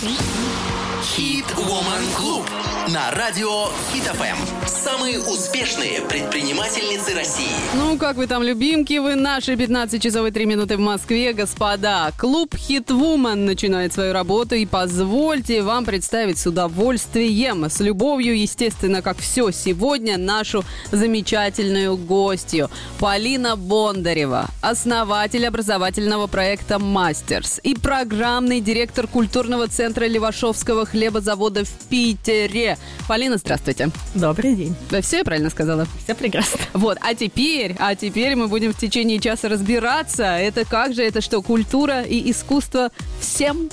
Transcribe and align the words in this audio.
sim. 0.00 0.69
Хит 1.16 1.46
Woman 1.56 2.16
Клуб 2.16 2.48
на 2.94 3.10
радио 3.10 3.66
Хит 3.92 4.04
ФМ. 4.04 4.66
Самые 4.66 5.18
успешные 5.20 6.00
предпринимательницы 6.02 7.14
России. 7.14 7.50
Ну, 7.74 7.98
как 7.98 8.16
вы 8.16 8.26
там, 8.26 8.42
любимки, 8.42 8.98
вы 8.98 9.16
наши 9.16 9.56
15 9.56 10.00
часов 10.00 10.26
и 10.28 10.30
3 10.30 10.46
минуты 10.46 10.76
в 10.76 10.80
Москве, 10.80 11.32
господа. 11.32 12.12
Клуб 12.16 12.56
Хит 12.56 12.90
Woman 12.90 13.34
начинает 13.34 13.92
свою 13.92 14.12
работу, 14.12 14.54
и 14.54 14.66
позвольте 14.66 15.62
вам 15.62 15.84
представить 15.84 16.38
с 16.38 16.46
удовольствием, 16.46 17.64
с 17.64 17.80
любовью, 17.80 18.38
естественно, 18.38 19.02
как 19.02 19.18
все 19.18 19.50
сегодня, 19.50 20.16
нашу 20.16 20.64
замечательную 20.92 21.96
гостью. 21.96 22.70
Полина 22.98 23.56
Бондарева, 23.56 24.46
основатель 24.62 25.46
образовательного 25.46 26.28
проекта 26.28 26.78
«Мастерс» 26.78 27.60
и 27.62 27.74
программный 27.74 28.60
директор 28.60 29.06
культурного 29.06 29.66
центра 29.68 30.06
Левашовского 30.06 30.86
хлебозавода 31.00 31.64
в 31.64 31.70
Питере. 31.88 32.76
Полина, 33.08 33.38
здравствуйте. 33.38 33.88
Добрый 34.14 34.54
день. 34.54 34.76
Да, 34.90 35.00
все 35.00 35.18
я 35.18 35.24
правильно 35.24 35.48
сказала? 35.48 35.86
Все 36.04 36.14
прекрасно. 36.14 36.60
Вот, 36.74 36.98
а 37.00 37.14
теперь, 37.14 37.74
а 37.78 37.94
теперь 37.94 38.36
мы 38.36 38.48
будем 38.48 38.74
в 38.74 38.78
течение 38.78 39.18
часа 39.18 39.48
разбираться. 39.48 40.24
Это 40.24 40.66
как 40.66 40.94
же, 40.94 41.02
это 41.02 41.22
что, 41.22 41.40
культура 41.40 42.02
и 42.02 42.30
искусство 42.30 42.90
всем? 43.18 43.70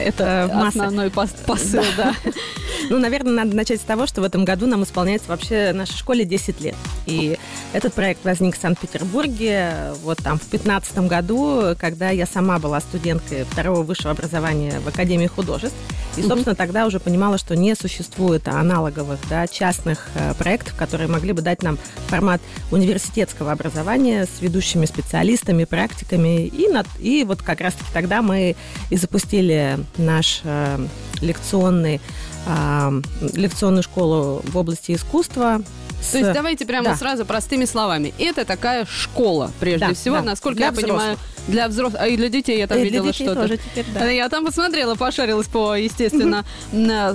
Это 0.00 0.50
Масса. 0.52 0.68
основной 0.68 1.08
пос- 1.08 1.44
посыл, 1.46 1.84
да. 1.96 2.14
Ну, 2.90 2.98
наверное, 2.98 3.32
надо 3.32 3.56
начать 3.56 3.80
с 3.80 3.84
того, 3.84 4.06
что 4.06 4.20
в 4.20 4.24
этом 4.24 4.44
году 4.44 4.66
нам 4.66 4.84
исполняется 4.84 5.28
вообще 5.28 5.72
нашей 5.72 5.96
школе 5.96 6.24
10 6.24 6.60
лет. 6.60 6.76
И 7.06 7.36
этот 7.72 7.94
проект 7.94 8.24
возник 8.24 8.56
в 8.56 8.60
Санкт-Петербурге 8.60 9.94
вот 10.04 10.18
там 10.18 10.38
в 10.38 10.42
15 10.42 10.98
году, 11.08 11.74
когда 11.80 12.10
я 12.10 12.26
сама 12.26 12.58
была 12.58 12.80
студенткой 12.80 13.44
второго 13.44 13.82
высшего 13.82 14.10
образования 14.10 14.78
в 14.84 14.88
Академии 14.88 15.26
художеств. 15.26 15.76
И, 16.16 16.22
собственно, 16.22 16.54
тогда 16.54 16.86
уже 16.86 17.00
понимала, 17.00 17.38
что 17.38 17.56
не 17.56 17.74
существует 17.74 18.46
аналоговых, 18.46 19.18
да, 19.28 19.46
частных 19.46 20.06
э, 20.14 20.34
проектов, 20.34 20.74
которые 20.76 21.08
могли 21.08 21.32
бы 21.32 21.42
дать 21.42 21.62
нам 21.62 21.78
формат 22.08 22.40
университетского 22.70 23.52
образования 23.52 24.26
с 24.26 24.40
ведущими 24.40 24.86
специалистами, 24.86 25.64
практиками. 25.64 26.46
И, 26.46 26.68
над- 26.68 26.86
и 27.00 27.24
вот 27.24 27.42
как 27.42 27.60
раз-таки 27.60 27.90
тогда 27.92 28.22
мы 28.22 28.54
и 28.90 28.96
запустили 28.96 29.78
наш 29.96 30.40
э, 30.44 30.78
лекционный 31.20 32.00
а, 32.48 32.92
лекционную 33.34 33.82
школу 33.82 34.40
в 34.44 34.56
области 34.56 34.92
искусства. 34.92 35.62
с- 36.00 36.10
То 36.12 36.18
есть 36.18 36.32
давайте 36.32 36.64
прямо 36.64 36.90
Да. 36.90 36.96
сразу 36.96 37.26
простыми 37.26 37.64
словами. 37.64 38.14
Это 38.20 38.44
такая 38.44 38.86
школа, 38.86 39.50
прежде 39.58 39.88
Да, 39.88 39.94
всего, 39.94 40.16
да. 40.18 40.22
насколько 40.22 40.56
Для 40.58 40.66
я 40.66 40.72
понимаю, 40.72 41.16
для 41.48 41.66
взрослых. 41.66 42.00
А 42.00 42.06
и 42.06 42.16
для 42.16 42.28
детей 42.28 42.58
я 42.58 42.68
там 42.68 42.78
И 42.78 42.82
для 42.82 42.90
видела 42.90 43.06
детей 43.08 43.24
что-то. 43.24 43.42
тоже 43.42 43.56
теперь, 43.56 43.84
да. 43.92 44.08
Я 44.08 44.28
там 44.28 44.44
посмотрела, 44.46 44.94
пошарилась 44.94 45.48
по, 45.48 45.74
естественно, 45.74 46.44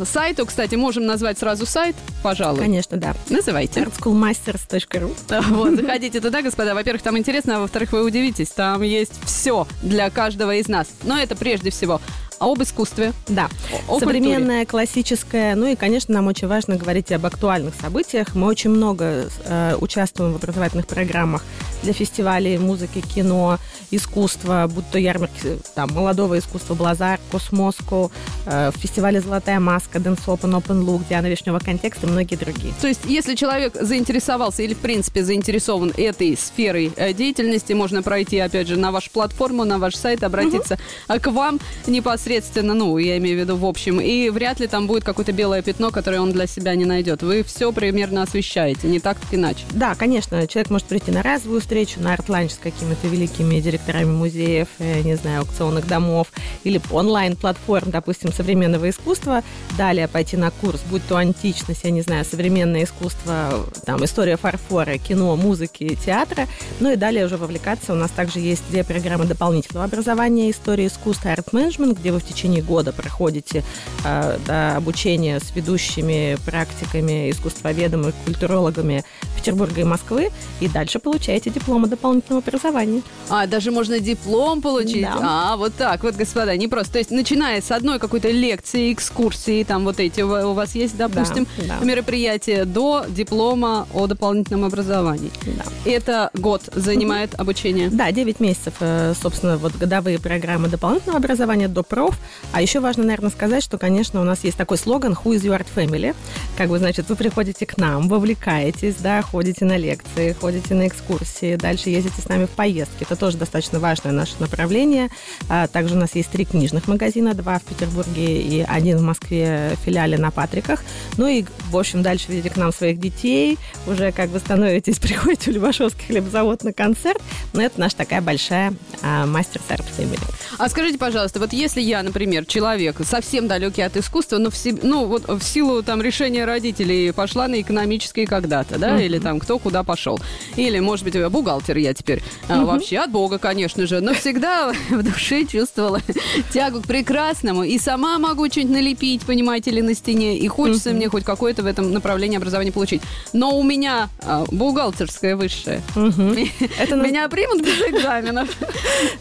сайту. 0.05 0.45
Кстати, 0.45 0.75
можем 0.75 1.05
назвать 1.05 1.39
сразу 1.39 1.65
сайт, 1.65 1.95
пожалуй. 2.23 2.59
Конечно, 2.59 2.97
да. 2.97 3.15
Называйте. 3.29 3.81
artschoolmasters.ru 3.83 5.15
Вот, 5.49 5.75
заходите 5.79 6.19
туда, 6.19 6.41
господа. 6.41 6.73
Во-первых, 6.75 7.01
там 7.03 7.17
интересно, 7.17 7.55
а 7.57 7.59
во-вторых, 7.59 7.93
вы 7.93 8.03
удивитесь. 8.03 8.49
Там 8.49 8.81
есть 8.81 9.13
все 9.25 9.65
для 9.81 10.09
каждого 10.09 10.55
из 10.55 10.67
нас. 10.67 10.87
Но 11.03 11.17
это 11.17 11.35
прежде 11.37 11.69
всего 11.69 12.01
об 12.41 12.61
искусстве. 12.61 13.13
Да. 13.27 13.49
О- 13.87 13.95
о 13.95 13.99
Современная, 13.99 14.65
классическая. 14.65 15.55
Ну 15.55 15.67
и, 15.67 15.75
конечно, 15.75 16.13
нам 16.13 16.27
очень 16.27 16.47
важно 16.47 16.75
говорить 16.75 17.11
об 17.11 17.25
актуальных 17.25 17.75
событиях. 17.75 18.33
Мы 18.35 18.47
очень 18.47 18.71
много 18.71 19.29
э, 19.45 19.75
участвуем 19.79 20.33
в 20.33 20.35
образовательных 20.37 20.87
программах 20.87 21.43
для 21.83 21.93
фестивалей 21.93 22.57
музыки, 22.57 23.01
кино, 23.01 23.59
искусства, 23.91 24.69
будь 24.73 24.89
то 24.91 24.99
ярмарки 24.99 25.59
там, 25.75 25.91
молодого 25.91 26.37
искусства 26.37 26.73
Блазар, 26.75 27.19
Космоску, 27.31 28.11
э, 28.45 28.71
в 28.71 28.77
фестивале 28.77 29.21
«Золотая 29.21 29.59
маска», 29.59 29.99
Dance 29.99 30.25
Open, 30.25 30.61
Open 30.61 30.83
Look, 30.83 31.03
Диана 31.09 31.27
Вишнева 31.27 31.59
Контекст 31.59 32.03
и 32.03 32.07
многие 32.07 32.35
другие. 32.35 32.73
То 32.81 32.87
есть, 32.87 33.01
если 33.05 33.35
человек 33.35 33.75
заинтересовался 33.79 34.63
или, 34.63 34.73
в 34.73 34.79
принципе, 34.79 35.23
заинтересован 35.23 35.93
этой 35.95 36.37
сферой 36.37 36.91
э, 36.95 37.13
деятельности, 37.13 37.73
можно 37.73 38.03
пройти, 38.03 38.39
опять 38.39 38.67
же, 38.67 38.77
на 38.77 38.91
вашу 38.91 39.11
платформу, 39.11 39.63
на 39.63 39.77
ваш 39.79 39.95
сайт, 39.95 40.23
обратиться 40.23 40.77
а 41.07 41.19
к 41.19 41.27
вам 41.27 41.59
непосредственно, 41.87 42.73
ну, 42.73 42.97
я 42.97 43.17
имею 43.17 43.37
в 43.37 43.41
виду 43.41 43.55
в 43.55 43.65
общем, 43.65 43.99
и 43.99 44.29
вряд 44.29 44.59
ли 44.59 44.67
там 44.67 44.87
будет 44.87 45.03
какое-то 45.03 45.31
белое 45.31 45.61
пятно, 45.61 45.91
которое 45.91 46.21
он 46.21 46.31
для 46.31 46.47
себя 46.47 46.75
не 46.75 46.85
найдет. 46.85 47.23
Вы 47.23 47.43
все 47.43 47.71
примерно 47.71 48.23
освещаете, 48.23 48.87
не 48.87 48.99
так, 48.99 49.19
так 49.19 49.33
иначе. 49.33 49.65
Да, 49.71 49.95
конечно, 49.95 50.47
человек 50.47 50.69
может 50.69 50.87
прийти 50.87 51.11
на 51.11 51.21
разовую 51.21 51.61
встречу, 51.71 52.01
на 52.01 52.11
арт-ланч 52.11 52.51
с 52.51 52.57
какими-то 52.57 53.07
великими 53.07 53.61
директорами 53.61 54.11
музеев, 54.11 54.67
э, 54.79 55.03
не 55.03 55.15
знаю, 55.15 55.39
аукционных 55.39 55.87
домов 55.87 56.27
или 56.65 56.81
онлайн-платформ, 56.91 57.91
допустим, 57.91 58.33
современного 58.33 58.89
искусства. 58.89 59.41
Далее 59.77 60.09
пойти 60.09 60.35
на 60.35 60.51
курс, 60.51 60.81
будь 60.89 61.07
то 61.07 61.15
античность, 61.15 61.85
я 61.85 61.91
не 61.91 62.01
знаю, 62.01 62.25
современное 62.25 62.83
искусство, 62.83 63.65
там, 63.85 64.03
история 64.03 64.35
фарфора, 64.35 64.97
кино, 64.97 65.33
музыки, 65.37 65.97
театра. 66.05 66.45
Ну 66.81 66.91
и 66.91 66.97
далее 66.97 67.25
уже 67.25 67.37
вовлекаться. 67.37 67.93
У 67.93 67.95
нас 67.95 68.11
также 68.11 68.39
есть 68.41 68.63
две 68.69 68.83
программы 68.83 69.23
дополнительного 69.23 69.85
образования, 69.85 70.51
история 70.51 70.87
искусства, 70.87 71.31
арт-менеджмент, 71.31 71.97
где 71.97 72.11
вы 72.11 72.19
в 72.19 72.25
течение 72.25 72.61
года 72.61 72.91
проходите 72.91 73.63
э, 74.03 74.75
обучение 74.75 75.39
с 75.39 75.55
ведущими 75.55 76.37
практиками, 76.45 77.31
искусствоведами, 77.31 78.11
культурологами 78.25 79.05
Петербурга 79.41 79.81
и 79.81 79.83
Москвы, 79.83 80.29
и 80.59 80.67
дальше 80.67 80.99
получаете 80.99 81.49
диплом 81.49 81.85
о 81.85 81.87
дополнительном 81.87 82.43
образовании. 82.45 83.01
А, 83.29 83.47
даже 83.47 83.71
можно 83.71 83.99
диплом 83.99 84.61
получить. 84.61 85.01
Да. 85.01 85.17
А, 85.21 85.57
вот 85.57 85.73
так 85.75 86.03
вот, 86.03 86.15
господа, 86.15 86.55
не 86.55 86.67
просто. 86.67 86.93
То 86.93 86.99
есть, 86.99 87.11
начиная 87.11 87.61
с 87.61 87.71
одной 87.71 87.97
какой-то 87.97 88.29
лекции, 88.29 88.93
экскурсии, 88.93 89.63
там 89.63 89.83
вот 89.83 89.99
эти 89.99 90.21
у 90.21 90.53
вас 90.53 90.75
есть, 90.75 90.95
допустим, 90.95 91.47
да. 91.57 91.79
мероприятия 91.83 92.65
до 92.65 93.05
диплома 93.09 93.87
о 93.93 94.05
дополнительном 94.07 94.65
образовании. 94.65 95.31
Да. 95.45 95.63
Это 95.85 96.29
год 96.33 96.63
занимает 96.73 97.39
обучение. 97.39 97.89
Да, 97.89 98.11
9 98.11 98.39
месяцев, 98.39 98.75
э, 98.79 99.13
собственно, 99.19 99.57
вот 99.57 99.75
годовые 99.75 100.19
программы 100.19 100.67
дополнительного 100.67 101.17
образования 101.17 101.67
до 101.67 101.81
проф. 101.81 102.17
А 102.51 102.61
еще 102.61 102.79
важно, 102.79 103.03
наверное, 103.03 103.31
сказать, 103.31 103.63
что, 103.63 103.77
конечно, 103.77 104.21
у 104.21 104.23
нас 104.23 104.43
есть 104.43 104.57
такой 104.57 104.77
слоган 104.77 105.13
«Who 105.13 105.35
is 105.35 105.41
your 105.41 105.59
art 105.59 105.67
family?». 105.75 106.15
Как 106.57 106.69
бы, 106.69 106.77
значит, 106.77 107.09
вы 107.09 107.15
приходите 107.15 107.65
к 107.65 107.77
нам, 107.77 108.07
вовлекаетесь, 108.07 108.95
да, 108.99 109.21
ходите 109.31 109.65
на 109.65 109.77
лекции, 109.77 110.35
ходите 110.39 110.73
на 110.73 110.87
экскурсии, 110.87 111.55
дальше 111.55 111.89
ездите 111.89 112.21
с 112.21 112.27
нами 112.27 112.45
в 112.45 112.49
поездки. 112.49 113.03
Это 113.03 113.15
тоже 113.15 113.37
достаточно 113.37 113.79
важное 113.79 114.11
наше 114.11 114.33
направление. 114.39 115.09
А 115.49 115.67
также 115.67 115.95
у 115.95 115.97
нас 115.97 116.15
есть 116.15 116.29
три 116.29 116.45
книжных 116.45 116.87
магазина, 116.87 117.33
два 117.33 117.59
в 117.59 117.63
Петербурге 117.63 118.41
и 118.41 118.65
один 118.67 118.97
в 118.97 119.01
Москве 119.01 119.75
филиале 119.85 120.17
на 120.17 120.31
Патриках. 120.31 120.83
Ну 121.17 121.27
и, 121.27 121.45
в 121.69 121.77
общем, 121.77 122.03
дальше 122.03 122.25
ведите 122.29 122.49
к 122.49 122.57
нам 122.57 122.73
своих 122.73 122.99
детей, 122.99 123.57
уже 123.87 124.11
как 124.11 124.29
бы 124.29 124.39
становитесь, 124.39 124.99
приходите 124.99 125.51
в 125.51 125.53
Любашовский 125.53 126.07
хлебзавод 126.07 126.63
на 126.63 126.73
концерт. 126.73 127.21
Но 127.53 127.61
это 127.61 127.79
наша 127.79 127.95
такая 127.95 128.21
большая 128.21 128.73
а, 129.01 129.25
мастер 129.25 129.61
арт 129.69 129.85
Family. 129.97 130.19
А 130.57 130.67
скажите, 130.69 130.97
пожалуйста, 130.97 131.39
вот 131.39 131.53
если 131.53 131.81
я, 131.81 132.03
например, 132.03 132.45
человек 132.45 132.97
совсем 133.03 133.47
далекий 133.47 133.81
от 133.81 133.95
искусства, 133.95 134.37
но 134.37 134.49
в, 134.49 134.55
ну, 134.83 135.05
вот 135.05 135.27
в 135.27 135.41
силу 135.41 135.81
там 135.83 136.01
решения 136.01 136.45
родителей 136.45 137.11
пошла 137.13 137.47
на 137.47 137.61
экономические 137.61 138.27
когда-то, 138.27 138.77
да, 138.77 139.01
или 139.01 139.20
там 139.21 139.39
кто 139.39 139.59
куда 139.59 139.83
пошел, 139.83 140.19
или, 140.55 140.79
может 140.79 141.05
быть, 141.05 141.15
бухгалтер 141.29 141.77
я 141.77 141.93
теперь, 141.93 142.21
А, 142.47 142.65
вообще 142.65 142.99
от 142.99 143.11
Бога, 143.11 143.37
конечно 143.37 143.87
же, 143.87 144.01
но 144.01 144.13
всегда 144.13 144.73
в 144.89 145.03
душе 145.03 145.45
чувствовала 145.45 146.01
тягу 146.53 146.81
к 146.81 146.87
прекрасному, 146.87 147.63
и 147.63 147.77
сама 147.77 148.17
могу 148.17 148.47
что-нибудь 148.47 148.75
налепить, 148.75 149.21
понимаете 149.25 149.71
ли, 149.71 149.81
на 149.81 149.93
стене, 149.93 150.37
и 150.37 150.47
хочется 150.47 150.91
мне 150.91 151.09
хоть 151.09 151.23
какое-то 151.23 151.63
в 151.63 151.65
этом 151.65 151.93
направлении 151.93 152.37
образования 152.37 152.71
получить. 152.71 153.01
Но 153.33 153.57
у 153.57 153.63
меня 153.63 154.09
а, 154.23 154.45
бухгалтерское 154.51 155.35
высшее. 155.35 155.81
Это 156.79 156.95
Меня 156.95 157.29
примут 157.29 157.61
без 157.61 157.79
экзаменов. 157.81 158.49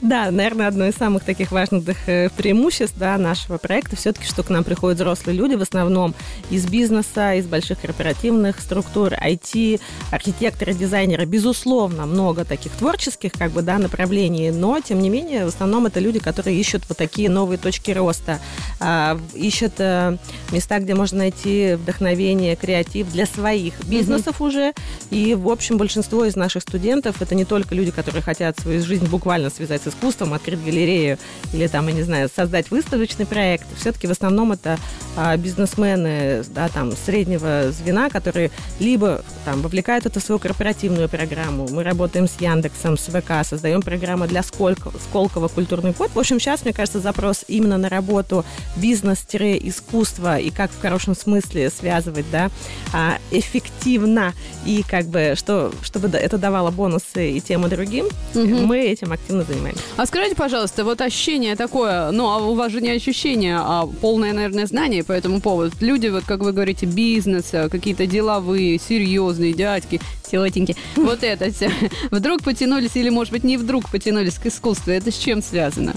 Да, 0.01 0.31
наверное, 0.31 0.69
одно 0.69 0.87
из 0.87 0.95
самых 0.95 1.25
таких 1.25 1.53
важных 1.53 1.97
э, 2.09 2.29
преимуществ 2.37 2.97
да, 2.97 3.17
нашего 3.19 3.59
проекта 3.59 3.97
все-таки, 3.97 4.27
что 4.27 4.43
к 4.43 4.51
нам 4.51 4.65
приходят 4.65 4.99
взрослые 4.99 5.37
люди, 5.37 5.55
в 5.55 5.63
основном 5.63 6.15
из 6.51 6.67
бизнеса, 6.67 7.35
из 7.35 7.47
больших 7.47 7.81
корпоративных 7.81 8.61
структур, 8.61 9.13
IT, 9.13 9.81
архитекторы, 10.11 10.75
дизайнеры. 10.75 11.25
Безусловно, 11.25 12.07
много 12.07 12.45
таких 12.45 12.73
творческих 12.73 13.33
как 13.33 13.53
бы, 13.53 13.63
да, 13.63 13.79
направлений, 13.79 14.51
но, 14.51 14.81
тем 14.81 15.01
не 15.01 15.11
менее, 15.11 15.45
в 15.45 15.49
основном 15.49 15.87
это 15.87 16.01
люди, 16.01 16.19
которые 16.19 16.59
ищут 16.59 16.83
вот 16.89 16.99
такие 16.99 17.29
новые 17.29 17.59
точки 17.59 17.91
роста, 17.93 18.41
а, 18.81 19.19
ищут 19.35 19.75
э, 19.79 20.17
места, 20.53 20.79
где 20.79 20.95
можно 20.95 21.19
найти 21.19 21.75
вдохновение, 21.75 22.57
креатив 22.57 23.11
для 23.13 23.27
своих 23.27 23.75
бизнесов 23.85 24.41
уже. 24.41 24.73
И, 25.11 25.35
в 25.35 25.49
общем, 25.49 25.79
большинство 25.79 26.25
из 26.25 26.37
наших 26.37 26.63
студентов 26.63 27.21
это 27.23 27.35
не 27.35 27.45
только 27.45 27.75
люди, 27.75 27.91
которые 27.91 28.23
хотят 28.23 28.59
свою 28.59 28.83
жизнь 28.83 29.07
буквально 29.07 29.51
связать 29.51 29.83
с 29.83 29.89
искусством, 29.89 30.35
открыть 30.35 30.63
галерею 30.65 31.19
или 31.53 31.67
там, 31.67 31.87
я 31.89 31.95
не 31.95 32.03
знаю, 32.03 32.31
создать 32.35 32.71
выставочный 32.71 33.27
проект. 33.27 33.67
Все-таки 33.77 34.07
в 34.07 34.11
основном 34.11 34.53
это 34.53 34.79
а, 35.17 35.37
бизнесмены, 35.37 36.45
да, 36.55 36.69
там, 36.69 36.93
среднего 36.93 37.73
звена, 37.73 38.11
которые 38.11 38.51
либо 38.79 39.25
там 39.45 39.63
вовлекают 39.81 40.05
это 40.05 40.21
в 40.21 40.23
свою 40.23 40.39
корпоративную 40.39 41.09
программу. 41.09 41.67
Мы 41.71 41.83
работаем 41.83 42.29
с 42.29 42.39
Яндексом, 42.39 42.99
с 42.99 43.07
ВК, 43.07 43.47
создаем 43.49 43.81
программы 43.81 44.27
для 44.27 44.43
Сколково, 44.43 44.93
Сколково 45.09 45.49
культурный 45.49 45.95
код. 45.95 46.11
В 46.15 46.19
общем, 46.19 46.39
сейчас, 46.39 46.65
мне 46.65 46.75
кажется, 46.75 47.01
запрос 47.01 47.47
именно 47.49 47.79
на 47.79 47.89
работу 47.89 48.45
бизнес-искусство 48.77 50.39
и 50.39 50.51
как 50.51 50.71
в 50.71 50.79
хорошем 50.83 51.15
смысле 51.15 51.71
связывать, 51.71 52.27
да, 52.31 52.51
а, 52.93 53.17
эффективно 53.31 54.35
и 54.67 54.85
как 54.87 55.07
бы, 55.07 55.33
что, 55.35 55.73
чтобы 55.83 56.09
это 56.09 56.37
давало 56.37 56.71
бонусы 56.71 57.31
и 57.31 57.41
тем, 57.41 57.65
и 57.67 57.71
другим, 57.71 58.07
угу. 58.35 58.67
мы 58.67 58.81
этим 58.81 59.13
активно 59.13 59.45
занимаемся. 59.45 59.83
А 59.97 60.05
скажите, 60.05 60.37
пожалуйста, 60.37 60.85
вот 60.85 61.01
ощущение 61.01 61.57
такое, 61.57 62.11
ну, 62.11 62.29
а 62.29 62.37
у 62.37 62.55
вас 62.55 62.71
же 62.71 62.83
не 62.83 62.91
ощущение, 62.91 63.57
а 63.59 63.87
полное, 63.87 64.35
наверное, 64.35 64.67
знание 64.67 65.05
по 65.05 65.13
этому 65.13 65.41
поводу. 65.41 65.73
Люди, 65.81 66.09
вот 66.09 66.25
как 66.25 66.41
вы 66.41 66.53
говорите, 66.53 66.85
бизнес, 66.85 67.51
какие-то 67.71 68.07
деловые, 68.07 68.79
серьезные 68.79 69.55
дядьки, 69.71 70.01
тетеньки, 70.29 70.77
вот 70.97 71.23
это 71.23 71.53
все, 71.53 71.71
вдруг 72.11 72.43
потянулись 72.43 72.97
или, 72.97 73.11
может 73.11 73.33
быть, 73.33 73.45
не 73.45 73.57
вдруг 73.57 73.89
потянулись 73.91 74.35
к 74.35 74.47
искусству. 74.47 74.93
Это 74.93 75.11
с 75.11 75.17
чем 75.17 75.43
связано? 75.43 75.95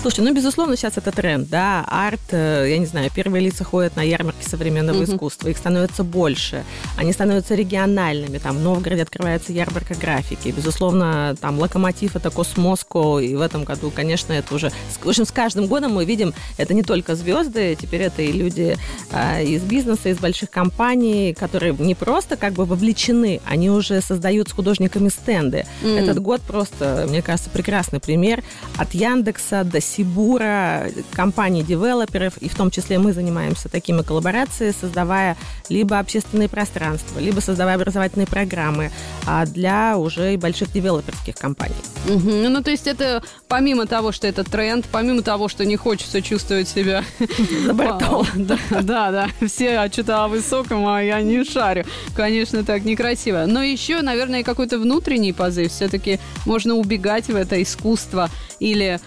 Слушайте, 0.00 0.22
ну, 0.22 0.34
безусловно, 0.34 0.76
сейчас 0.76 0.96
это 0.96 1.12
тренд, 1.12 1.50
да, 1.50 1.84
арт, 1.86 2.20
э, 2.30 2.68
я 2.70 2.78
не 2.78 2.86
знаю, 2.86 3.10
первые 3.14 3.44
лица 3.44 3.64
ходят 3.64 3.96
на 3.96 4.00
ярмарки 4.00 4.48
современного 4.48 5.02
mm-hmm. 5.02 5.14
искусства, 5.14 5.48
их 5.48 5.58
становится 5.58 6.04
больше, 6.04 6.64
они 6.96 7.12
становятся 7.12 7.54
региональными, 7.54 8.38
там, 8.38 8.56
в 8.56 8.60
Новгороде 8.62 9.02
открывается 9.02 9.52
ярмарка 9.52 9.94
графики, 9.94 10.54
безусловно, 10.56 11.36
там, 11.38 11.58
локомотив 11.58 12.16
это 12.16 12.30
Космоско, 12.30 13.18
и 13.18 13.34
в 13.34 13.42
этом 13.42 13.64
году, 13.64 13.92
конечно, 13.94 14.32
это 14.32 14.54
уже, 14.54 14.72
в 15.02 15.06
общем, 15.06 15.26
с 15.26 15.30
каждым 15.30 15.66
годом 15.66 15.92
мы 15.92 16.06
видим, 16.06 16.32
это 16.56 16.72
не 16.72 16.82
только 16.82 17.14
звезды, 17.14 17.76
теперь 17.78 18.00
это 18.00 18.22
и 18.22 18.32
люди 18.32 18.78
а, 19.12 19.42
из 19.42 19.60
бизнеса, 19.60 20.08
из 20.08 20.16
больших 20.16 20.48
компаний, 20.48 21.36
которые 21.38 21.74
не 21.78 21.94
просто 21.94 22.38
как 22.38 22.54
бы 22.54 22.64
вовлечены, 22.64 23.42
они 23.44 23.68
уже 23.68 24.00
создают 24.00 24.48
с 24.48 24.52
художниками 24.52 25.10
стенды. 25.10 25.66
Mm-hmm. 25.82 25.98
Этот 25.98 26.20
год 26.20 26.40
просто, 26.40 27.04
мне 27.06 27.20
кажется, 27.20 27.50
прекрасный 27.50 28.00
пример 28.00 28.42
от 28.78 28.94
Яндекса 28.94 29.62
до 29.62 29.89
Сибура, 29.96 30.86
компаний 31.12 31.62
девелоперов, 31.62 32.36
и 32.38 32.48
в 32.48 32.54
том 32.54 32.70
числе 32.70 32.98
мы 32.98 33.12
занимаемся 33.12 33.68
такими 33.68 34.02
коллаборациями, 34.02 34.74
создавая 34.78 35.36
либо 35.68 35.98
общественные 35.98 36.48
пространства, 36.48 37.18
либо 37.18 37.40
создавая 37.40 37.76
образовательные 37.76 38.26
программы 38.26 38.90
а 39.26 39.46
для 39.46 39.96
уже 39.98 40.36
больших 40.36 40.72
девелоперских 40.72 41.34
компаний. 41.34 41.74
Угу. 42.08 42.30
Ну, 42.48 42.62
то 42.62 42.70
есть 42.70 42.86
это 42.86 43.22
помимо 43.48 43.86
того, 43.86 44.12
что 44.12 44.26
это 44.26 44.44
тренд, 44.44 44.86
помимо 44.90 45.22
того, 45.22 45.48
что 45.48 45.64
не 45.64 45.76
хочется 45.76 46.22
чувствовать 46.22 46.68
себя... 46.68 47.04
За 47.64 47.74
бортом. 47.74 48.26
Да, 48.34 48.58
да, 48.82 49.10
да. 49.10 49.46
Все 49.46 49.88
что-то 49.92 50.24
о 50.24 50.28
высоком, 50.28 50.86
а 50.86 51.02
я 51.02 51.20
не 51.20 51.44
шарю. 51.44 51.84
Конечно, 52.16 52.64
так 52.64 52.84
некрасиво. 52.84 53.44
Но 53.46 53.62
еще, 53.62 54.00
наверное, 54.02 54.42
какой-то 54.42 54.78
внутренний 54.78 55.32
позыв. 55.32 55.72
Все-таки 55.72 56.18
можно 56.46 56.74
убегать 56.74 57.26
в 57.26 57.36
это 57.36 57.62
искусство 57.62 58.30
или 58.58 59.00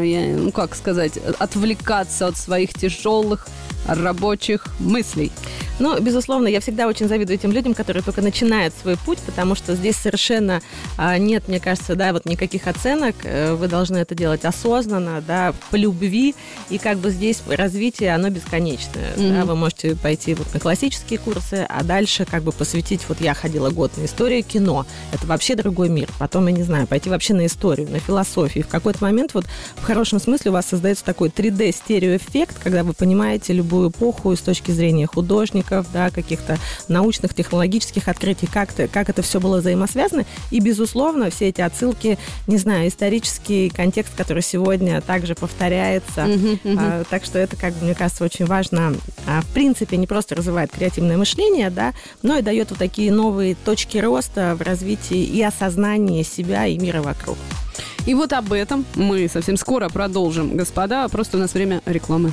ну, 0.00 0.52
как 0.52 0.74
сказать, 0.74 1.16
отвлекаться 1.38 2.26
от 2.26 2.36
своих 2.36 2.74
тяжелых 2.74 3.46
рабочих 3.86 4.66
мыслей. 4.78 5.32
Ну, 5.80 5.98
безусловно, 6.00 6.46
я 6.46 6.60
всегда 6.60 6.86
очень 6.86 7.08
завидую 7.08 7.38
тем 7.38 7.52
людям, 7.52 7.74
которые 7.74 8.02
только 8.02 8.22
начинают 8.22 8.74
свой 8.74 8.96
путь, 8.96 9.18
потому 9.20 9.54
что 9.54 9.74
здесь 9.74 9.96
совершенно 9.96 10.60
а, 10.96 11.18
нет, 11.18 11.48
мне 11.48 11.60
кажется, 11.60 11.96
да, 11.96 12.12
вот 12.12 12.26
никаких 12.26 12.66
оценок. 12.66 13.16
Э, 13.24 13.54
вы 13.54 13.68
должны 13.68 13.96
это 13.96 14.14
делать 14.14 14.44
осознанно, 14.44 15.22
да, 15.26 15.54
по 15.70 15.76
любви. 15.76 16.34
И 16.68 16.78
как 16.78 16.98
бы 16.98 17.10
здесь 17.10 17.42
развитие, 17.48 18.14
оно 18.14 18.30
бесконечное. 18.30 19.14
Mm-hmm. 19.16 19.32
Да, 19.32 19.44
вы 19.46 19.56
можете 19.56 19.96
пойти 19.96 20.34
вот 20.34 20.52
на 20.52 20.60
классические 20.60 21.18
курсы, 21.18 21.66
а 21.68 21.82
дальше 21.82 22.26
как 22.26 22.42
бы 22.42 22.52
посвятить, 22.52 23.00
вот 23.08 23.20
я 23.20 23.34
ходила 23.34 23.70
год 23.70 23.96
на 23.96 24.04
историю 24.04 24.44
кино. 24.44 24.86
Это 25.12 25.26
вообще 25.26 25.54
другой 25.54 25.88
мир. 25.88 26.08
Потом, 26.18 26.46
я 26.48 26.52
не 26.52 26.62
знаю, 26.62 26.86
пойти 26.86 27.08
вообще 27.08 27.34
на 27.34 27.46
историю, 27.46 27.88
на 27.90 27.98
философию. 27.98 28.64
В 28.64 28.68
какой-то 28.68 29.02
момент 29.02 29.32
вот 29.32 29.46
в 29.76 29.82
хорошем 29.82 30.20
смысле 30.20 30.50
у 30.50 30.54
вас 30.54 30.66
создается 30.66 31.04
такой 31.04 31.30
3D-стереоэффект, 31.30 32.58
когда 32.62 32.84
вы 32.84 32.92
понимаете 32.92 33.54
любую 33.54 33.90
эпоху 33.90 34.36
с 34.36 34.40
точки 34.40 34.70
зрения 34.70 35.06
художника, 35.06 35.69
науков, 35.70 35.92
да, 35.92 36.10
каких-то 36.10 36.58
научных, 36.88 37.34
технологических 37.34 38.08
открытий, 38.08 38.46
как, 38.46 38.70
-то, 38.70 38.88
как 38.88 39.08
это 39.08 39.22
все 39.22 39.40
было 39.40 39.58
взаимосвязано. 39.58 40.24
И, 40.50 40.60
безусловно, 40.60 41.30
все 41.30 41.48
эти 41.48 41.60
отсылки, 41.60 42.18
не 42.46 42.58
знаю, 42.58 42.88
исторический 42.88 43.70
контекст, 43.70 44.14
который 44.16 44.42
сегодня 44.42 45.00
также 45.00 45.34
повторяется. 45.34 46.22
Uh-huh, 46.22 46.62
uh-huh. 46.62 46.76
А, 46.78 47.04
так 47.08 47.24
что 47.24 47.38
это, 47.38 47.56
как 47.56 47.74
бы, 47.74 47.84
мне 47.84 47.94
кажется, 47.94 48.24
очень 48.24 48.46
важно. 48.46 48.94
А, 49.26 49.42
в 49.42 49.46
принципе, 49.46 49.96
не 49.96 50.06
просто 50.06 50.34
развивает 50.34 50.70
креативное 50.70 51.16
мышление, 51.16 51.70
да, 51.70 51.92
но 52.22 52.36
и 52.38 52.42
дает 52.42 52.70
вот 52.70 52.78
такие 52.78 53.12
новые 53.12 53.54
точки 53.54 53.98
роста 53.98 54.56
в 54.58 54.62
развитии 54.62 55.22
и 55.22 55.42
осознании 55.42 56.22
себя 56.22 56.66
и 56.66 56.78
мира 56.78 57.02
вокруг. 57.02 57.36
И 58.06 58.14
вот 58.14 58.32
об 58.32 58.52
этом 58.52 58.84
мы 58.94 59.28
совсем 59.28 59.56
скоро 59.56 59.88
продолжим, 59.88 60.56
господа. 60.56 61.06
Просто 61.08 61.36
у 61.36 61.40
нас 61.40 61.52
время 61.52 61.82
рекламы. 61.84 62.32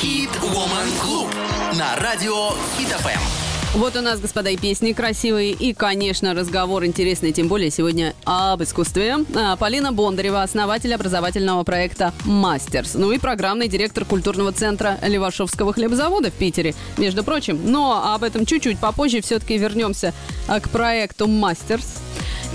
Hit 0.00 0.30
Woman 0.40 0.88
Club 1.00 1.41
на 1.74 1.96
радио 1.96 2.50
Хит 2.76 3.34
FM. 3.34 3.78
Вот 3.78 3.96
у 3.96 4.02
нас, 4.02 4.20
господа, 4.20 4.50
и 4.50 4.58
песни 4.58 4.92
красивые, 4.92 5.52
и, 5.52 5.72
конечно, 5.72 6.34
разговор 6.34 6.84
интересный, 6.84 7.32
тем 7.32 7.48
более 7.48 7.70
сегодня 7.70 8.14
об 8.24 8.62
искусстве. 8.62 9.24
А, 9.34 9.56
Полина 9.56 9.92
Бондарева, 9.92 10.42
основатель 10.42 10.94
образовательного 10.94 11.64
проекта 11.64 12.12
«Masters», 12.26 12.92
ну 12.94 13.12
и 13.12 13.18
программный 13.18 13.68
директор 13.68 14.04
культурного 14.04 14.52
центра 14.52 14.98
Левашовского 15.02 15.72
хлебзавода 15.72 16.30
в 16.30 16.34
Питере, 16.34 16.74
между 16.98 17.24
прочим. 17.24 17.58
Но 17.64 18.14
об 18.14 18.24
этом 18.24 18.44
чуть-чуть 18.44 18.78
попозже 18.78 19.22
все-таки 19.22 19.56
вернемся 19.56 20.12
а, 20.48 20.60
к 20.60 20.68
проекту 20.68 21.26
«Мастерс». 21.26 22.02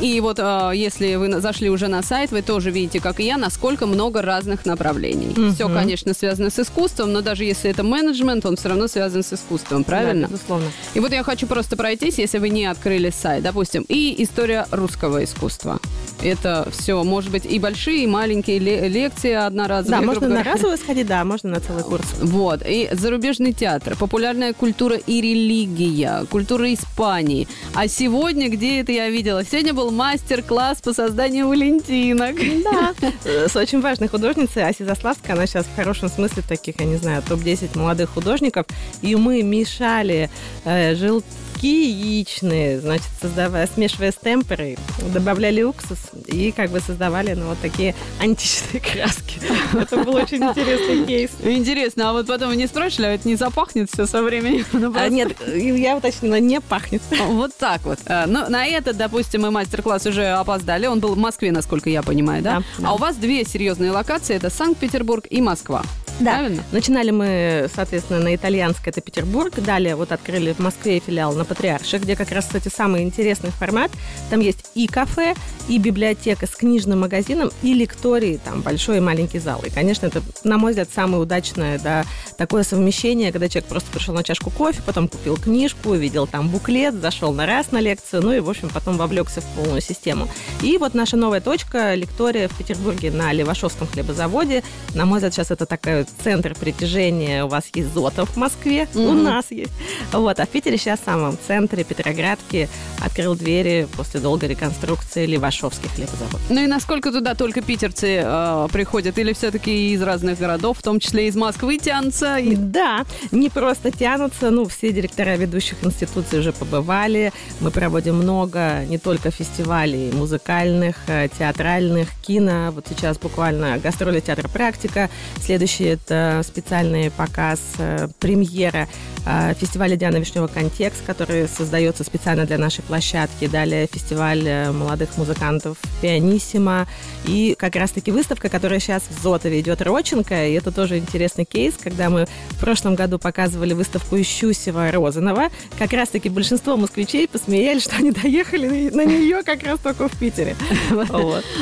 И 0.01 0.19
вот 0.21 0.37
э, 0.39 0.71
если 0.75 1.15
вы 1.15 1.41
зашли 1.41 1.69
уже 1.69 1.87
на 1.87 2.03
сайт, 2.03 2.31
вы 2.31 2.41
тоже 2.41 2.69
видите, 2.69 2.99
как 2.99 3.19
и 3.19 3.25
я, 3.25 3.37
насколько 3.37 3.87
много 3.87 4.21
разных 4.21 4.65
направлений. 4.65 5.29
Угу. 5.29 5.53
Все, 5.53 5.69
конечно, 5.69 6.13
связано 6.13 6.49
с 6.49 6.59
искусством, 6.59 7.13
но 7.13 7.21
даже 7.21 7.43
если 7.43 7.71
это 7.71 7.83
менеджмент, 7.83 8.45
он 8.45 8.57
все 8.57 8.69
равно 8.69 8.87
связан 8.87 9.23
с 9.23 9.33
искусством, 9.33 9.83
правильно? 9.83 10.27
Да, 10.27 10.33
безусловно. 10.33 10.67
И 10.93 10.99
вот 10.99 11.11
я 11.11 11.23
хочу 11.23 11.47
просто 11.47 11.75
пройтись, 11.77 12.19
если 12.19 12.37
вы 12.37 12.49
не 12.49 12.65
открыли 12.65 13.09
сайт, 13.09 13.43
допустим, 13.43 13.85
и 13.87 14.15
история 14.23 14.67
русского 14.71 15.23
искусства. 15.23 15.79
Это 16.21 16.67
все, 16.71 17.03
может 17.03 17.31
быть, 17.31 17.45
и 17.45 17.59
большие, 17.59 18.03
и 18.03 18.07
маленькие 18.07 18.59
лекции 18.59 19.33
одноразовые. 19.33 20.01
Да, 20.01 20.05
можно 20.05 20.27
на 20.27 20.43
разовые 20.43 20.77
сходить, 20.77 21.07
да, 21.07 21.23
можно 21.23 21.49
на 21.49 21.59
целый 21.59 21.83
курс. 21.83 22.05
Вот, 22.21 22.61
и 22.65 22.89
зарубежный 22.91 23.53
театр, 23.53 23.95
популярная 23.95 24.53
культура 24.53 24.95
и 24.95 25.21
религия, 25.21 26.25
культура 26.29 26.71
Испании. 26.73 27.47
А 27.73 27.87
сегодня, 27.87 28.49
где 28.49 28.81
это 28.81 28.91
я 28.91 29.09
видела? 29.09 29.43
Сегодня 29.43 29.73
был 29.73 29.86
мастер-класс 29.91 30.81
по 30.81 30.93
созданию 30.93 31.47
валентинок. 31.47 32.35
Да, 32.63 32.93
с 33.47 33.55
очень 33.55 33.81
важной 33.81 34.07
художницей 34.07 34.63
Аси 34.63 34.83
Заславской. 34.83 35.33
Она 35.33 35.45
сейчас 35.47 35.65
в 35.65 35.75
хорошем 35.75 36.09
смысле 36.09 36.43
таких, 36.47 36.79
я 36.79 36.85
не 36.85 36.97
знаю, 36.97 37.23
топ-10 37.27 37.77
молодых 37.77 38.09
художников. 38.09 38.65
И 39.01 39.15
мы 39.15 39.41
мешали 39.43 40.29
э, 40.65 40.95
жил 40.95 41.23
белки 41.57 41.89
яичные, 41.89 42.79
значит, 42.79 43.07
создавая, 43.21 43.67
смешивая 43.67 44.11
с 44.11 44.15
темперой, 44.15 44.77
добавляли 45.13 45.63
уксус 45.63 45.99
и 46.27 46.51
как 46.51 46.69
бы 46.69 46.79
создавали 46.79 47.33
ну, 47.33 47.47
вот 47.47 47.57
такие 47.59 47.95
античные 48.19 48.81
краски. 48.93 49.39
Это 49.73 49.97
был 49.97 50.15
очень 50.15 50.37
интересный 50.37 51.05
кейс. 51.05 51.31
Интересно, 51.43 52.09
а 52.09 52.13
вот 52.13 52.27
потом 52.27 52.53
не 52.53 52.67
спрашивали, 52.67 53.07
а 53.07 53.13
это 53.13 53.27
не 53.27 53.35
запахнет 53.35 53.89
все 53.91 54.05
со 54.05 54.21
временем? 54.21 54.65
Ну, 54.77 54.93
а, 54.95 55.09
нет, 55.09 55.35
я 55.55 55.97
уточнила, 55.97 56.39
не 56.39 56.61
пахнет. 56.61 57.01
Вот 57.19 57.55
так 57.57 57.83
вот. 57.83 57.99
А, 58.05 58.27
ну, 58.27 58.47
на 58.47 58.65
этот, 58.67 58.95
допустим, 58.95 59.41
мы 59.41 59.51
мастер-класс 59.51 60.05
уже 60.05 60.27
опоздали. 60.27 60.85
Он 60.85 60.99
был 60.99 61.15
в 61.15 61.17
Москве, 61.17 61.51
насколько 61.51 61.89
я 61.89 62.03
понимаю, 62.03 62.43
да? 62.43 62.61
да 62.77 62.89
а 62.89 62.93
у 62.93 62.97
вас 62.97 63.15
две 63.15 63.43
серьезные 63.43 63.91
локации. 63.91 64.35
Это 64.35 64.51
Санкт-Петербург 64.51 65.25
и 65.29 65.41
Москва. 65.41 65.83
Да. 66.19 66.37
Правильно? 66.37 66.63
Начинали 66.71 67.11
мы, 67.11 67.69
соответственно, 67.73 68.19
на 68.19 68.35
итальянской, 68.35 68.91
это 68.91 69.01
Петербург. 69.01 69.53
Далее 69.55 69.95
вот 69.95 70.11
открыли 70.11 70.53
в 70.53 70.59
Москве 70.59 70.99
филиал 70.99 71.33
на 71.33 71.45
Патриарше, 71.45 71.97
где 71.97 72.15
как 72.15 72.31
раз, 72.31 72.45
кстати, 72.45 72.69
самый 72.75 73.03
интересный 73.03 73.51
формат. 73.51 73.91
Там 74.29 74.39
есть 74.39 74.65
и 74.73 74.87
кафе, 74.87 75.35
и 75.67 75.77
библиотека 75.77 76.47
с 76.47 76.55
книжным 76.55 77.01
магазином, 77.01 77.51
и 77.61 77.73
лектории, 77.73 78.39
там 78.43 78.61
большой 78.61 78.97
и 78.97 78.99
маленький 78.99 79.39
зал. 79.39 79.61
И, 79.65 79.69
конечно, 79.69 80.07
это, 80.07 80.21
на 80.43 80.57
мой 80.57 80.71
взгляд, 80.71 80.89
самое 80.93 81.21
удачное, 81.21 81.77
да, 81.79 82.05
такое 82.37 82.63
совмещение, 82.63 83.31
когда 83.31 83.49
человек 83.49 83.69
просто 83.69 83.91
пришел 83.91 84.13
на 84.13 84.23
чашку 84.23 84.49
кофе, 84.49 84.81
потом 84.85 85.07
купил 85.07 85.37
книжку, 85.37 85.89
увидел 85.89 86.25
там 86.25 86.49
буклет, 86.49 86.95
зашел 86.95 87.33
на 87.33 87.45
раз 87.45 87.71
на 87.71 87.79
лекцию, 87.79 88.23
ну 88.23 88.31
и, 88.31 88.39
в 88.39 88.49
общем, 88.49 88.69
потом 88.69 88.97
вовлекся 88.97 89.41
в 89.41 89.45
полную 89.55 89.81
систему. 89.81 90.27
И 90.63 90.77
вот 90.77 90.93
наша 90.93 91.17
новая 91.17 91.41
точка, 91.41 91.93
лектория 91.93 92.47
в 92.47 92.57
Петербурге 92.57 93.11
на 93.11 93.31
Левашовском 93.33 93.87
хлебозаводе. 93.87 94.63
На 94.95 95.05
мой 95.05 95.17
взгляд, 95.17 95.33
сейчас 95.33 95.51
это 95.51 95.65
такая 95.65 96.06
центр 96.23 96.55
притяжения 96.55 97.45
у 97.45 97.47
вас 97.47 97.65
есть 97.73 97.93
Зотов 97.93 98.29
в 98.31 98.37
Москве, 98.37 98.87
у 98.95 99.13
нас 99.13 99.45
есть. 99.49 99.71
Вот, 100.11 100.39
а 100.39 100.45
в 100.45 100.49
Питере 100.49 100.77
сейчас 100.77 100.99
в 100.99 101.05
самом 101.05 101.37
центре 101.47 101.83
Петроградки 101.83 102.69
открыл 103.03 103.35
двери 103.35 103.87
после 103.95 104.19
долгой 104.19 104.49
реконструкции 104.49 105.25
Левашовский 105.25 105.89
хлебозавод. 105.89 106.39
Ну 106.49 106.63
и 106.63 106.67
насколько 106.67 107.11
туда 107.11 107.35
только 107.35 107.61
питерцы 107.61 108.21
э, 108.23 108.67
приходят, 108.71 109.17
или 109.17 109.33
все-таки 109.33 109.93
из 109.93 110.01
разных 110.01 110.39
городов, 110.39 110.79
в 110.79 110.81
том 110.81 110.99
числе 110.99 111.27
из 111.27 111.35
Москвы 111.35 111.77
тянутся? 111.77 112.37
И... 112.37 112.55
Да, 112.55 113.05
не 113.31 113.49
просто 113.49 113.91
тянутся, 113.91 114.51
ну, 114.51 114.67
все 114.67 114.91
директора 114.91 115.35
ведущих 115.35 115.83
институций 115.83 116.39
уже 116.39 116.51
побывали. 116.51 117.31
Мы 117.59 117.71
проводим 117.71 118.15
много 118.15 118.83
не 118.87 118.97
только 118.97 119.31
фестивалей 119.31 120.11
музыкальных, 120.11 120.97
э, 121.07 121.29
театральных, 121.37 122.09
кино. 122.21 122.71
Вот 122.71 122.85
сейчас 122.89 123.17
буквально 123.17 123.77
гастроли 123.77 124.19
театра 124.19 124.47
«Практика». 124.47 125.09
Следующий– 125.41 125.96
это 125.97 126.41
специальный 126.43 127.11
показ, 127.11 127.59
э, 127.77 128.07
премьера 128.19 128.87
э, 129.25 129.53
фестиваля 129.59 129.95
«Диана 129.95 130.17
Вишнева. 130.17 130.47
Контекст», 130.47 131.05
который 131.05 131.47
создается 131.47 132.03
специально 132.03 132.45
для 132.45 132.57
нашей 132.57 132.83
площадки. 132.83 133.47
Далее 133.47 133.87
фестиваль 133.91 134.71
молодых 134.71 135.17
музыкантов 135.17 135.77
«Пианиссимо». 136.01 136.87
И 137.25 137.55
как 137.57 137.75
раз-таки 137.75 138.11
выставка, 138.11 138.49
которая 138.49 138.79
сейчас 138.79 139.03
в 139.09 139.21
Зотове 139.21 139.59
идет 139.59 139.81
«Роченко». 139.81 140.47
И 140.47 140.53
это 140.53 140.71
тоже 140.71 140.97
интересный 140.97 141.45
кейс, 141.45 141.73
когда 141.81 142.09
мы 142.09 142.27
в 142.51 142.59
прошлом 142.59 142.95
году 142.95 143.19
показывали 143.19 143.73
выставку 143.73 144.15
Ищусева-Розанова. 144.17 145.51
Как 145.77 145.93
раз-таки 145.93 146.29
большинство 146.29 146.77
москвичей 146.77 147.27
посмеялись, 147.27 147.83
что 147.83 147.97
они 147.97 148.11
доехали 148.11 148.89
на 148.89 149.03
нее 149.05 149.43
как 149.43 149.63
раз 149.63 149.79
только 149.79 150.07
в 150.07 150.17
Питере. 150.17 150.55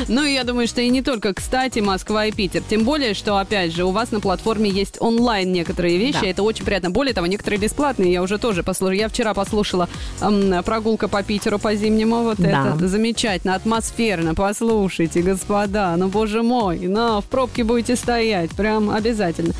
Ну, 0.08 0.24
я 0.24 0.44
думаю, 0.44 0.68
что 0.68 0.80
и 0.80 0.88
не 0.88 1.02
только, 1.02 1.34
кстати, 1.34 1.80
Москва 1.80 2.26
и 2.26 2.32
Питер. 2.32 2.62
Тем 2.68 2.84
более, 2.84 3.14
что, 3.14 3.38
опять 3.38 3.74
же, 3.74 3.84
у 3.84 3.90
вас 3.90 4.10
на 4.12 4.20
платформе 4.26 4.68
есть 4.68 4.96
онлайн 5.00 5.52
некоторые 5.52 5.98
вещи. 5.98 6.24
Это 6.24 6.42
очень 6.42 6.64
приятно. 6.64 6.90
Более 6.90 7.14
того, 7.14 7.28
некоторые 7.28 7.60
бесплатные. 7.60 8.12
Я 8.12 8.22
уже 8.22 8.38
тоже 8.38 8.64
послушала. 8.64 8.96
Я 8.96 9.08
вчера 9.08 9.34
послушала 9.34 9.88
прогулка 10.64 11.06
по 11.06 11.22
Питеру 11.22 11.60
по 11.60 11.76
зимнему. 11.76 12.24
Вот 12.24 12.40
это 12.40 12.76
замечательно, 12.88 13.54
атмосферно. 13.54 14.34
Послушайте, 14.34 15.22
господа. 15.22 15.94
Ну, 15.96 16.08
боже 16.08 16.42
мой. 16.42 16.80
Ну, 16.80 17.20
в 17.20 17.26
пробке 17.26 17.62
будете 17.62 17.94
стоять. 17.94 18.50
Прям 18.50 18.90
обязательно. 18.90 19.54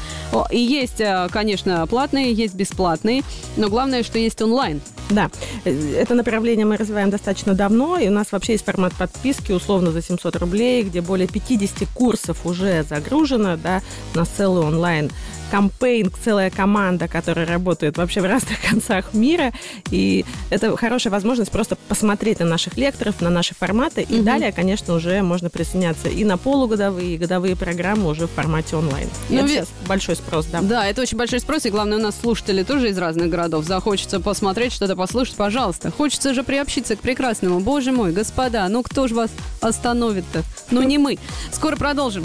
И 0.51 0.59
есть, 0.59 1.01
э, 1.01 1.29
конечно, 1.31 1.87
платные, 1.87 2.33
есть 2.33 2.55
бесплатные. 2.55 3.23
Но 3.57 3.69
главное, 3.69 4.03
что 4.03 4.19
есть 4.19 4.43
онлайн. 4.43 4.81
Да, 5.09 5.31
это 5.65 6.15
направление 6.15 6.67
мы 6.67 6.77
развиваем 6.77 7.11
достаточно 7.11 7.55
давно, 7.55 7.97
и 7.97 8.09
у 8.09 8.11
нас 8.11 8.33
вообще 8.33 8.53
есть 8.53 8.65
формат 8.65 8.93
подписки, 8.95 9.53
условно, 9.53 9.93
за 9.93 10.03
700 10.03 10.35
рублей, 10.37 10.83
где 10.83 11.01
более 11.01 11.29
50 11.29 11.89
курсов 11.95 12.45
уже 12.45 12.83
загружено, 12.83 13.57
да, 13.57 13.83
у 14.15 14.19
нас 14.19 14.29
целый 14.29 14.56
онлайн 14.61 15.11
кампейн, 15.51 16.11
целая 16.25 16.51
команда, 16.51 17.09
которая 17.09 17.47
работает 17.47 17.97
вообще 17.97 18.21
в 18.21 18.25
разных 18.25 18.61
концах 18.71 19.15
мира. 19.15 19.53
И 19.91 20.25
это 20.51 20.77
хорошая 20.77 21.13
возможность 21.13 21.51
просто 21.51 21.77
посмотреть 21.89 22.41
на 22.41 22.47
наших 22.47 22.77
лекторов, 22.77 23.21
на 23.21 23.31
наши 23.31 23.55
форматы. 23.55 24.03
И 24.03 24.17
угу. 24.17 24.25
далее, 24.25 24.53
конечно, 24.53 24.95
уже 24.95 25.23
можно 25.23 25.51
присоединяться 25.51 26.09
и 26.09 26.25
на 26.25 26.37
полугодовые, 26.39 27.15
и 27.15 27.19
годовые 27.19 27.57
программы 27.57 28.09
уже 28.09 28.27
в 28.27 28.31
формате 28.31 28.77
онлайн. 28.77 29.09
Ну, 29.29 29.39
это 29.39 29.49
сейчас 29.49 29.69
большой 29.87 30.17
спрос, 30.17 30.47
да. 30.47 30.61
Да, 30.63 30.87
это 30.87 31.03
очень 31.03 31.19
большой 31.19 31.41
спрос. 31.41 31.67
И 31.67 31.71
главное, 31.71 31.99
у 31.99 32.01
нас 32.01 32.17
слушатели 32.21 32.63
тоже 32.63 32.91
из 32.91 32.99
разных 32.99 33.29
городов. 33.29 33.65
Захочется 33.65 34.21
посмотреть, 34.21 34.73
что-то 34.73 34.97
послушать, 34.97 35.37
пожалуйста. 35.37 35.91
Хочется 35.91 36.35
же 36.35 36.43
приобщиться 36.43 36.97
к 36.97 37.01
прекрасному. 37.01 37.61
Боже 37.61 37.93
мой, 37.93 38.13
господа, 38.13 38.69
ну 38.69 38.83
кто 38.83 39.09
же 39.09 39.15
вас 39.15 39.31
остановит-то? 39.61 40.43
Ну 40.71 40.83
не 40.83 40.99
мы. 40.99 41.19
Скоро 41.53 41.77
продолжим. 41.77 42.25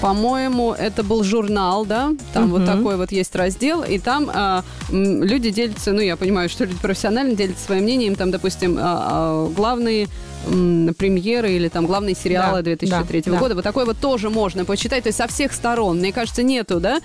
по-моему, 0.00 0.72
это 0.72 1.02
был 1.02 1.24
журнал, 1.24 1.84
да, 1.84 2.12
там 2.32 2.44
угу. 2.44 2.58
вот 2.58 2.66
такой 2.66 2.96
вот 2.96 3.12
есть 3.12 3.34
раздел, 3.34 3.82
и 3.82 3.98
там 3.98 4.30
а, 4.32 4.62
люди 4.90 5.50
делятся, 5.50 5.92
ну, 5.92 6.00
я 6.00 6.16
понимаю, 6.16 6.48
что 6.48 6.64
люди 6.64 6.78
профессионально 6.80 7.34
делятся 7.34 7.64
своим 7.64 7.84
мнением, 7.84 8.14
там, 8.14 8.30
допустим, 8.30 8.76
а, 8.78 8.82
а, 8.82 9.52
главные 9.54 10.08
премьеры 10.46 11.52
или 11.52 11.68
там 11.68 11.86
главные 11.86 12.14
сериалы 12.14 12.58
да, 12.58 12.76
2003 12.76 13.22
да, 13.22 13.30
года. 13.32 13.48
Да. 13.48 13.54
Вот 13.56 13.64
такое 13.64 13.84
вот 13.84 13.98
тоже 13.98 14.30
можно 14.30 14.64
почитать. 14.64 15.04
То 15.04 15.08
есть 15.08 15.18
со 15.18 15.26
всех 15.26 15.52
сторон. 15.52 15.98
Мне 15.98 16.12
кажется, 16.12 16.42
нету, 16.42 16.80
да, 16.80 17.00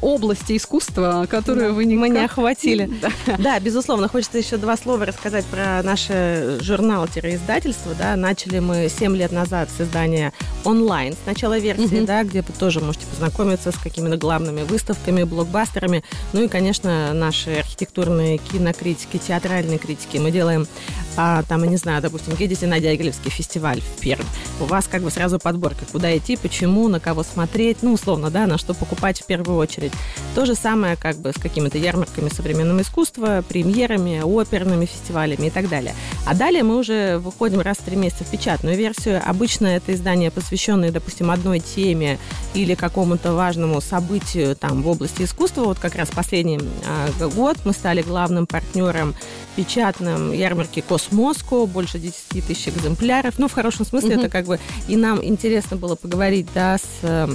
области 0.00 0.56
искусства, 0.56 1.26
которую 1.28 1.68
да, 1.68 1.72
вы 1.72 1.84
никак... 1.84 2.00
Мы 2.00 2.08
не 2.08 2.24
охватили. 2.24 2.90
Да. 3.26 3.36
да, 3.38 3.60
безусловно. 3.60 4.08
Хочется 4.08 4.38
еще 4.38 4.56
два 4.56 4.76
слова 4.76 5.06
рассказать 5.06 5.44
про 5.46 5.82
наше 5.82 6.58
журнал-издательство. 6.60 7.94
Да. 7.98 8.16
Начали 8.16 8.58
мы 8.60 8.88
7 8.88 9.16
лет 9.16 9.32
назад 9.32 9.68
с 9.76 9.80
издания 9.80 10.32
онлайн. 10.64 11.14
Сначала 11.24 11.58
версии, 11.58 11.98
угу. 11.98 12.06
да, 12.06 12.22
где 12.22 12.42
вы 12.42 12.52
тоже 12.58 12.80
можете 12.80 13.06
познакомиться 13.06 13.72
с 13.72 13.76
какими-то 13.76 14.16
главными 14.16 14.62
выставками, 14.62 15.24
блокбастерами. 15.24 16.04
Ну 16.32 16.44
и, 16.44 16.48
конечно, 16.48 17.12
наши 17.12 17.50
архитектурные 17.50 18.38
кинокритики, 18.38 19.18
театральные 19.18 19.78
критики. 19.78 20.18
Мы 20.18 20.30
делаем, 20.30 20.66
а, 21.16 21.42
там, 21.42 21.64
я 21.64 21.70
не 21.70 21.76
знаю, 21.76 22.00
допустим, 22.02 22.34
едете 22.38 22.66
на 22.66 22.80
Дягилевский 22.80 23.30
фестиваль 23.30 23.80
в 23.80 24.00
Пермь, 24.00 24.24
у 24.60 24.64
вас 24.64 24.88
как 24.88 25.02
бы 25.02 25.10
сразу 25.10 25.38
подборка, 25.38 25.84
куда 25.90 26.16
идти, 26.16 26.36
почему, 26.36 26.88
на 26.88 27.00
кого 27.00 27.22
смотреть, 27.22 27.78
ну, 27.82 27.92
условно, 27.92 28.30
да, 28.30 28.46
на 28.46 28.58
что 28.58 28.74
покупать 28.74 29.20
в 29.20 29.26
первую 29.26 29.58
очередь. 29.58 29.92
То 30.34 30.46
же 30.46 30.54
самое 30.54 30.96
как 30.96 31.16
бы 31.16 31.32
с 31.32 31.40
какими-то 31.40 31.78
ярмарками 31.78 32.28
современного 32.28 32.82
искусства, 32.82 33.44
премьерами, 33.46 34.22
оперными 34.22 34.86
фестивалями 34.86 35.46
и 35.46 35.50
так 35.50 35.68
далее. 35.68 35.94
А 36.26 36.34
далее 36.34 36.62
мы 36.62 36.76
уже 36.78 37.18
выходим 37.18 37.60
раз 37.60 37.78
в 37.78 37.82
три 37.82 37.96
месяца 37.96 38.24
в 38.24 38.30
печатную 38.30 38.76
версию. 38.76 39.20
Обычно 39.24 39.66
это 39.66 39.94
издание, 39.94 40.30
посвященное, 40.30 40.90
допустим, 40.90 41.30
одной 41.30 41.60
теме 41.60 42.18
или 42.54 42.74
какому-то 42.74 43.34
важному 43.34 43.80
событию 43.80 44.56
там 44.56 44.82
в 44.82 44.88
области 44.88 45.22
искусства. 45.22 45.64
Вот 45.64 45.78
как 45.78 45.94
раз 45.94 46.10
последний 46.10 46.60
а, 46.86 47.28
год 47.28 47.58
мы 47.64 47.72
стали 47.72 48.02
главным 48.02 48.46
партнером 48.46 49.14
печатном 49.56 50.32
ярмарке 50.32 50.82
Космоско, 50.82 51.66
больше 51.66 51.98
10 51.98 52.46
тысяч 52.46 52.68
экземпляров. 52.68 53.38
Ну, 53.38 53.48
в 53.48 53.52
хорошем 53.52 53.86
смысле, 53.86 54.16
угу. 54.16 54.20
это 54.20 54.28
как 54.30 54.46
бы 54.46 54.58
и 54.88 54.96
нам 54.96 55.22
интересно 55.24 55.76
было 55.76 55.94
поговорить, 55.94 56.46
да, 56.54 56.78
с 56.78 56.84
э, 57.02 57.28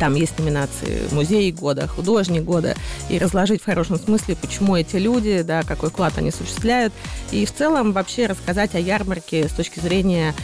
там 0.00 0.14
есть 0.14 0.38
номинации 0.38 1.02
«Музей 1.12 1.52
года», 1.52 1.86
«Художник 1.86 2.42
года», 2.42 2.74
и 3.10 3.18
разложить 3.18 3.60
в 3.60 3.66
хорошем 3.66 3.98
смысле, 3.98 4.34
почему 4.34 4.74
эти 4.74 4.96
люди, 4.96 5.42
да, 5.42 5.62
какой 5.62 5.90
вклад 5.90 6.16
они 6.16 6.30
осуществляют, 6.30 6.94
и 7.32 7.44
в 7.44 7.54
целом 7.54 7.92
вообще 7.92 8.26
рассказать 8.26 8.74
о 8.74 8.78
ярмарке 8.78 9.46
с 9.46 9.52
точки 9.52 9.78
зрения 9.78 10.34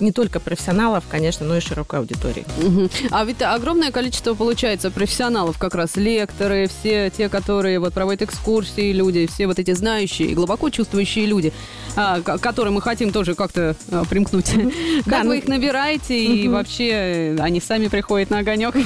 не 0.00 0.12
только 0.12 0.40
профессионалов, 0.40 1.04
конечно, 1.08 1.46
но 1.46 1.56
и 1.56 1.60
широкой 1.60 2.00
аудитории. 2.00 2.44
Угу. 2.58 2.90
А 3.10 3.24
ведь 3.24 3.42
огромное 3.42 3.90
количество, 3.90 4.34
получается, 4.34 4.90
профессионалов, 4.90 5.58
как 5.58 5.74
раз 5.74 5.96
лекторы, 5.96 6.68
все 6.68 7.10
те, 7.10 7.28
которые 7.28 7.78
вот 7.78 7.92
проводят 7.92 8.22
экскурсии, 8.22 8.92
люди, 8.92 9.26
все 9.26 9.46
вот 9.46 9.58
эти 9.58 9.72
знающие 9.72 10.28
и 10.28 10.34
глубоко 10.34 10.70
чувствующие 10.70 11.26
люди, 11.26 11.52
а, 11.96 12.20
к 12.20 12.38
которым 12.38 12.74
мы 12.74 12.82
хотим 12.82 13.12
тоже 13.12 13.34
как-то 13.34 13.76
а, 13.90 14.04
примкнуть. 14.04 14.50
Как 15.06 15.24
вы 15.24 15.28
ну 15.28 15.32
их 15.34 15.48
набираете, 15.48 16.24
и 16.24 16.48
вообще 16.48 17.36
они 17.38 17.60
сами 17.60 17.88
приходят 17.88 18.30
на 18.30 18.38
огонек? 18.38 18.74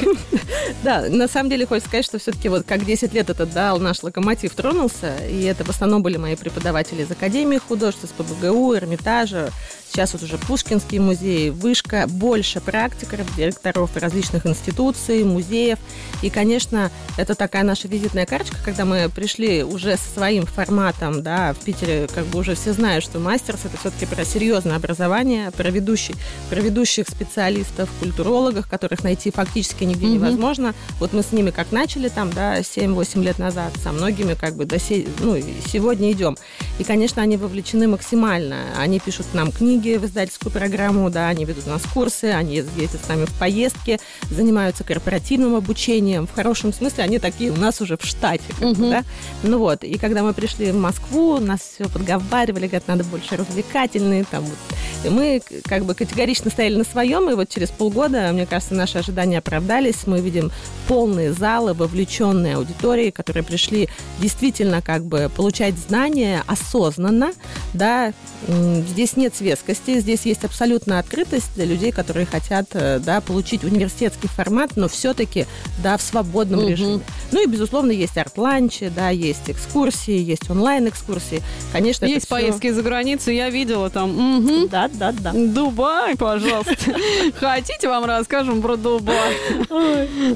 Да, 0.82 1.06
на 1.08 1.28
самом 1.28 1.50
деле 1.50 1.66
хочется 1.66 1.88
сказать, 1.88 2.04
что 2.04 2.18
все-таки 2.18 2.48
вот 2.48 2.64
как 2.66 2.84
10 2.84 3.12
лет 3.14 3.30
этот 3.30 3.52
дал 3.52 3.78
наш 3.78 4.02
локомотив 4.02 4.54
тронулся, 4.54 5.16
и 5.30 5.42
это 5.42 5.64
в 5.64 5.70
основном 5.70 6.02
были 6.02 6.16
мои 6.16 6.36
преподаватели 6.36 7.02
из 7.02 7.10
Академии 7.10 7.58
художеств, 7.58 8.04
из 8.04 8.10
ПБГУ, 8.10 8.74
Эрмитажа, 8.74 9.50
Сейчас 9.94 10.12
вот 10.12 10.24
уже 10.24 10.38
Пушкинский 10.64 10.98
музей, 10.98 11.50
Вышка, 11.50 12.06
больше 12.08 12.58
практиков, 12.58 13.20
директоров 13.36 13.94
различных 13.96 14.46
институций, 14.46 15.22
музеев. 15.22 15.78
И, 16.22 16.30
конечно, 16.30 16.90
это 17.18 17.34
такая 17.34 17.64
наша 17.64 17.86
визитная 17.86 18.24
карточка, 18.24 18.56
когда 18.64 18.86
мы 18.86 19.10
пришли 19.14 19.62
уже 19.62 19.98
со 19.98 20.08
своим 20.14 20.46
форматом, 20.46 21.22
да, 21.22 21.52
в 21.52 21.58
Питере 21.58 22.08
как 22.14 22.24
бы 22.24 22.38
уже 22.38 22.54
все 22.54 22.72
знают, 22.72 23.04
что 23.04 23.18
мастерс 23.18 23.66
это 23.66 23.76
все-таки 23.76 24.06
про 24.06 24.24
серьезное 24.24 24.76
образование, 24.76 25.50
про, 25.50 25.68
ведущий, 25.68 26.14
про 26.48 26.60
ведущих 26.60 27.10
специалистов, 27.10 27.90
культурологов, 28.00 28.66
которых 28.66 29.04
найти 29.04 29.30
фактически 29.30 29.84
нигде 29.84 30.06
mm-hmm. 30.06 30.14
невозможно. 30.14 30.74
Вот 30.98 31.12
мы 31.12 31.22
с 31.22 31.32
ними 31.32 31.50
как 31.50 31.72
начали 31.72 32.08
там, 32.08 32.32
да, 32.32 32.60
7-8 32.60 33.22
лет 33.22 33.38
назад, 33.38 33.74
со 33.82 33.92
многими 33.92 34.32
как 34.32 34.56
бы 34.56 34.64
до 34.64 34.78
сей, 34.78 35.06
ну, 35.20 35.38
сегодня 35.66 36.10
идем. 36.10 36.38
И, 36.78 36.84
конечно, 36.84 37.20
они 37.20 37.36
вовлечены 37.36 37.86
максимально. 37.86 38.60
Они 38.78 38.98
пишут 38.98 39.26
нам 39.34 39.52
книги, 39.52 39.96
в 39.96 40.06
издательскую 40.06 40.53
программу, 40.54 41.10
да, 41.10 41.28
они 41.28 41.44
ведут 41.44 41.66
у 41.66 41.70
нас 41.70 41.82
курсы, 41.92 42.26
они 42.26 42.54
ездят 42.54 43.04
с 43.04 43.08
нами 43.08 43.26
в 43.26 43.32
поездки, 43.34 43.98
занимаются 44.30 44.84
корпоративным 44.84 45.54
обучением. 45.54 46.26
В 46.26 46.32
хорошем 46.32 46.72
смысле 46.72 47.04
они 47.04 47.18
такие 47.18 47.50
у 47.50 47.56
нас 47.56 47.80
уже 47.80 47.98
в 47.98 48.04
штате, 48.04 48.44
угу. 48.60 48.90
да. 48.90 49.04
Ну 49.42 49.58
вот, 49.58 49.84
и 49.84 49.98
когда 49.98 50.22
мы 50.22 50.32
пришли 50.32 50.70
в 50.70 50.76
Москву, 50.76 51.38
нас 51.40 51.60
все 51.60 51.88
подговаривали, 51.88 52.66
говорят, 52.66 52.88
надо 52.88 53.04
больше 53.04 53.36
развлекательные, 53.36 54.24
там 54.24 54.44
вот. 54.44 54.56
И 55.04 55.10
мы 55.10 55.42
как 55.64 55.84
бы 55.84 55.94
категорично 55.94 56.50
стояли 56.50 56.76
на 56.76 56.84
своем, 56.84 57.28
и 57.28 57.34
вот 57.34 57.50
через 57.50 57.68
полгода, 57.68 58.30
мне 58.32 58.46
кажется, 58.46 58.74
наши 58.74 58.96
ожидания 58.96 59.38
оправдались. 59.38 60.06
Мы 60.06 60.20
видим 60.20 60.50
полные 60.88 61.32
залы, 61.32 61.74
вовлеченные 61.74 62.56
аудитории, 62.56 63.10
которые 63.10 63.42
пришли 63.42 63.90
действительно 64.18 64.80
как 64.80 65.04
бы 65.04 65.30
получать 65.36 65.74
знания 65.76 66.42
осознанно, 66.46 67.32
да, 67.74 68.14
здесь 68.48 69.16
нет 69.16 69.34
связки 69.34 69.74
гибкости. 69.74 70.00
Здесь 70.00 70.22
есть 70.26 70.33
абсолютная 70.42 71.00
открытость 71.00 71.54
для 71.54 71.66
людей, 71.66 71.92
которые 71.92 72.24
хотят 72.24 72.66
э, 72.72 72.98
да, 72.98 73.20
получить 73.20 73.62
университетский 73.64 74.28
формат, 74.28 74.76
но 74.76 74.88
все-таки 74.88 75.46
да, 75.82 75.98
в 75.98 76.02
свободном 76.02 76.60
угу. 76.60 76.68
режиме. 76.68 77.00
Ну 77.30 77.42
и, 77.42 77.46
безусловно, 77.46 77.90
есть 77.90 78.16
арт-ланчи, 78.16 78.88
да, 78.94 79.10
есть 79.10 79.48
экскурсии, 79.48 80.16
есть 80.16 80.48
онлайн-экскурсии. 80.48 81.42
Конечно, 81.72 82.06
есть 82.06 82.28
поездки 82.28 82.68
все... 82.68 82.74
за 82.74 82.82
границу, 82.82 83.30
я 83.30 83.50
видела 83.50 83.90
там. 83.90 84.38
Угу. 84.38 84.68
Да, 84.68 84.88
да, 84.92 85.12
да. 85.12 85.32
Дубай, 85.34 86.16
пожалуйста. 86.16 86.74
Хотите, 87.36 87.88
вам 87.88 88.04
расскажем 88.04 88.62
про 88.62 88.76
Дубай? 88.76 89.36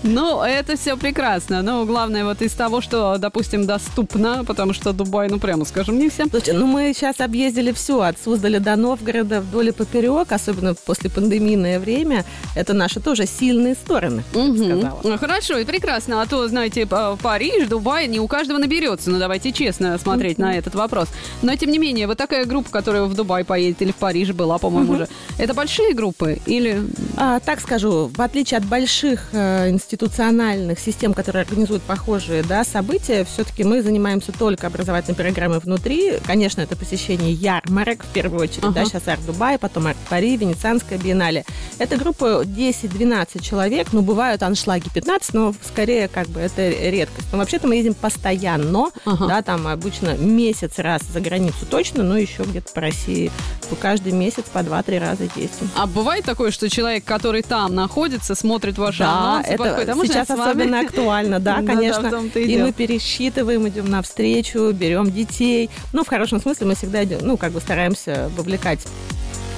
Ну, 0.02 0.42
это 0.42 0.76
все 0.76 0.96
прекрасно. 0.96 1.62
Но 1.62 1.84
главное 1.86 2.24
вот 2.24 2.42
из 2.42 2.52
того, 2.52 2.80
что, 2.80 3.16
допустим, 3.18 3.66
доступно, 3.66 4.44
потому 4.44 4.72
что 4.72 4.92
Дубай, 4.92 5.28
ну, 5.28 5.38
прямо 5.38 5.64
скажем, 5.64 5.98
не 5.98 6.10
всем. 6.10 6.28
Слушайте, 6.28 6.52
ну 6.52 6.66
мы 6.66 6.92
сейчас 6.94 7.20
объездили 7.20 7.72
все, 7.72 8.00
от 8.00 8.18
Суздаля 8.18 8.60
до 8.60 8.76
Новгорода, 8.76 9.28
города 9.28 9.40
вдоль 9.40 9.68
и 9.68 9.72
поперек, 9.88 10.32
особенно 10.32 10.74
после 10.74 11.10
пандемийное 11.10 11.80
время, 11.80 12.24
это 12.54 12.74
наши 12.74 13.00
тоже 13.00 13.26
сильные 13.26 13.74
стороны, 13.74 14.22
угу. 14.34 14.56
сказала. 14.56 15.18
Хорошо 15.18 15.58
и 15.58 15.64
прекрасно. 15.64 16.22
А 16.22 16.26
то, 16.26 16.46
знаете, 16.48 16.86
Париж, 17.22 17.68
Дубай, 17.68 18.06
не 18.06 18.20
у 18.20 18.26
каждого 18.26 18.58
наберется. 18.58 19.10
Ну, 19.10 19.18
давайте 19.18 19.52
честно 19.52 19.98
смотреть 19.98 20.38
угу. 20.38 20.46
на 20.46 20.54
этот 20.54 20.74
вопрос. 20.74 21.08
Но, 21.42 21.54
тем 21.56 21.70
не 21.70 21.78
менее, 21.78 22.06
вот 22.06 22.18
такая 22.18 22.44
группа, 22.44 22.70
которая 22.70 23.04
в 23.04 23.14
Дубай 23.14 23.44
поедет 23.44 23.82
или 23.82 23.92
в 23.92 23.96
Париж 23.96 24.32
была, 24.32 24.58
по-моему, 24.58 24.92
угу. 24.92 25.02
уже, 25.02 25.08
это 25.38 25.54
большие 25.54 25.94
группы 25.94 26.38
или... 26.46 26.82
А, 27.16 27.40
так 27.40 27.60
скажу, 27.60 28.10
в 28.14 28.20
отличие 28.20 28.58
от 28.58 28.64
больших 28.64 29.28
э, 29.32 29.70
институциональных 29.70 30.78
систем, 30.78 31.14
которые 31.14 31.42
организуют 31.42 31.82
похожие 31.82 32.42
да, 32.42 32.64
события, 32.64 33.24
все-таки 33.24 33.64
мы 33.64 33.82
занимаемся 33.82 34.32
только 34.32 34.66
образовательной 34.66 35.16
программой 35.16 35.58
внутри. 35.58 36.14
Конечно, 36.26 36.60
это 36.60 36.76
посещение 36.76 37.32
ярмарок, 37.32 38.04
в 38.04 38.08
первую 38.08 38.42
очередь, 38.42 38.64
ага. 38.64 38.72
да, 38.72 38.84
сейчас 38.84 39.08
Арт 39.08 39.24
Дубай, 39.26 39.58
потом 39.58 39.77
Пари, 40.08 40.36
Венецианская 40.36 40.98
биеннале. 40.98 41.44
Это 41.78 41.96
группа 41.96 42.42
10-12 42.44 43.42
человек, 43.42 43.88
ну, 43.92 44.02
бывают 44.02 44.42
аншлаги 44.42 44.88
15, 44.92 45.34
но 45.34 45.54
скорее 45.62 46.08
как 46.08 46.28
бы 46.28 46.40
это 46.40 46.68
редкость. 46.68 47.28
Но 47.32 47.38
вообще-то 47.38 47.66
мы 47.66 47.76
ездим 47.76 47.94
постоянно, 47.94 48.90
ага. 49.04 49.26
да, 49.26 49.42
там 49.42 49.66
обычно 49.66 50.16
месяц 50.16 50.78
раз 50.78 51.02
за 51.02 51.20
границу 51.20 51.66
точно, 51.68 52.02
но 52.02 52.16
еще 52.16 52.42
где-то 52.42 52.72
по 52.72 52.80
России 52.80 53.30
по 53.68 53.76
каждый 53.76 54.12
месяц 54.12 54.44
по 54.52 54.58
2-3 54.58 54.98
раза 54.98 55.24
ездим. 55.24 55.70
А 55.76 55.86
бывает 55.86 56.24
такое, 56.24 56.50
что 56.50 56.68
человек, 56.68 57.04
который 57.04 57.42
там 57.42 57.74
находится, 57.74 58.34
смотрит 58.34 58.78
ваши 58.78 59.00
да, 59.00 59.12
анонсы, 59.12 59.50
это 59.50 59.62
подходит, 59.62 59.88
а 59.88 59.94
сейчас 60.06 60.30
особенно 60.30 60.80
актуально, 60.80 61.40
да, 61.40 61.62
конечно. 61.66 62.22
и 62.34 62.58
мы 62.58 62.72
пересчитываем, 62.72 63.68
идем 63.68 63.90
навстречу, 63.90 64.72
берем 64.72 65.10
детей. 65.10 65.70
Ну, 65.92 66.04
в 66.04 66.08
хорошем 66.08 66.40
смысле 66.40 66.68
мы 66.68 66.74
всегда 66.74 67.04
идем, 67.04 67.18
ну, 67.22 67.36
как 67.36 67.52
бы 67.52 67.60
стараемся 67.60 68.30
вовлекать 68.36 68.80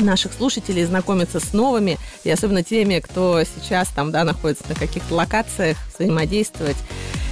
наших 0.01 0.33
слушателей 0.33 0.85
знакомиться 0.85 1.41
с 1.41 1.53
новыми, 1.53 1.99
и 2.25 2.31
особенно 2.31 2.63
теми, 2.63 3.01
кто 3.01 3.43
сейчас 3.45 3.89
там, 3.89 4.11
да, 4.11 4.25
находится 4.25 4.65
на 4.69 4.75
каких-то 4.75 5.15
локациях, 5.15 5.77
взаимодействовать 5.95 6.77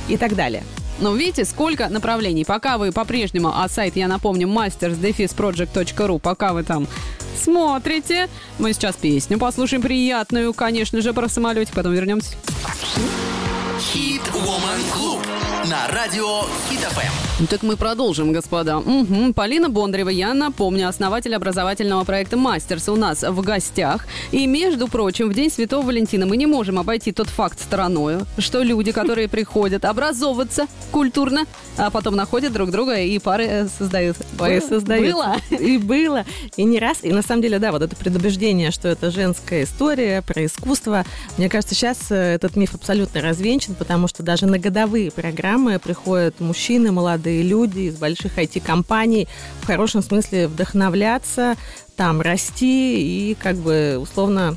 и 0.09 0.17
так 0.17 0.35
далее. 0.35 0.63
Но 1.01 1.15
видите, 1.15 1.45
сколько 1.45 1.89
направлений. 1.89 2.45
Пока 2.45 2.77
вы 2.77 2.91
по-прежнему, 2.91 3.53
а 3.55 3.69
сайт, 3.69 3.97
я 3.97 4.09
напомню, 4.09 4.49
mastersdefisproject.ru, 4.49 6.19
пока 6.19 6.53
вы 6.53 6.65
там 6.65 6.89
смотрите, 7.41 8.29
мы 8.59 8.73
сейчас 8.73 8.97
песню 8.97 9.39
послушаем 9.39 9.83
приятную, 9.83 10.53
конечно 10.53 11.01
же, 11.01 11.13
про 11.13 11.29
самолетик, 11.29 11.75
потом 11.75 11.93
вернемся. 11.93 12.35
Хит 13.79 14.23
Woman 14.35 14.83
Club 14.93 15.25
на 15.71 15.87
радио 15.95 16.43
Хит 16.69 16.81
ФМ. 16.81 17.29
Ну, 17.41 17.47
так 17.47 17.63
мы 17.63 17.77
продолжим, 17.77 18.33
господа. 18.33 18.79
Угу. 18.79 19.33
Полина 19.33 19.69
Бондарева, 19.69 20.09
я 20.09 20.35
напомню, 20.35 20.89
основатель 20.89 21.33
образовательного 21.37 22.03
проекта 22.03 22.37
«Мастерс» 22.37 22.89
у 22.89 22.97
нас 22.97 23.23
в 23.23 23.41
гостях. 23.43 24.09
И, 24.33 24.45
между 24.49 24.89
прочим, 24.89 25.29
в 25.29 25.35
День 25.35 25.49
Святого 25.49 25.87
Валентина 25.87 26.27
мы 26.27 26.37
не 26.37 26.47
можем 26.47 26.81
обойти 26.81 27.13
тот 27.13 27.29
факт 27.29 27.61
стороною, 27.61 28.27
что 28.39 28.63
люди, 28.63 28.91
которые 28.91 29.29
приходят 29.29 29.85
образовываться 29.85 30.67
культурно, 30.91 31.45
а 31.77 31.91
потом 31.91 32.17
находят 32.17 32.53
друг 32.53 32.73
друга 32.73 32.99
и 32.99 33.17
пары 33.21 33.69
создают. 33.79 34.17
Пары 34.37 34.61
создают. 34.61 35.15
Было. 35.15 35.37
И 35.51 35.79
было. 35.79 36.25
И 36.57 36.65
не 36.65 36.81
раз. 36.81 36.99
И 37.03 37.13
на 37.13 37.23
самом 37.23 37.43
деле, 37.43 37.61
да, 37.61 37.71
вот 37.71 37.83
это 37.83 37.95
предубеждение, 37.95 38.73
что 38.73 38.89
это 38.89 39.13
женская 39.13 39.63
история 39.63 40.23
про 40.23 40.45
искусство. 40.45 41.05
Мне 41.37 41.49
кажется, 41.49 41.77
сейчас 41.77 42.11
э, 42.11 42.17
этот 42.17 42.57
миф 42.57 42.75
абсолютно 42.75 43.21
развенчан, 43.21 43.68
потому 43.75 44.09
что 44.09 44.23
даже 44.23 44.47
на 44.47 44.59
годовые 44.59 45.11
программы 45.11 45.79
приходят 45.79 46.41
мужчины 46.41 46.93
молодые 46.93 47.43
люди 47.43 47.81
из 47.81 47.97
больших 47.97 48.39
IT-компаний 48.39 49.29
в 49.63 49.67
хорошем 49.67 50.03
смысле 50.03 50.49
вдохновляться, 50.49 51.57
там 51.97 52.21
расти 52.21 53.31
и 53.31 53.35
как 53.35 53.57
бы 53.57 53.99
условно 54.01 54.57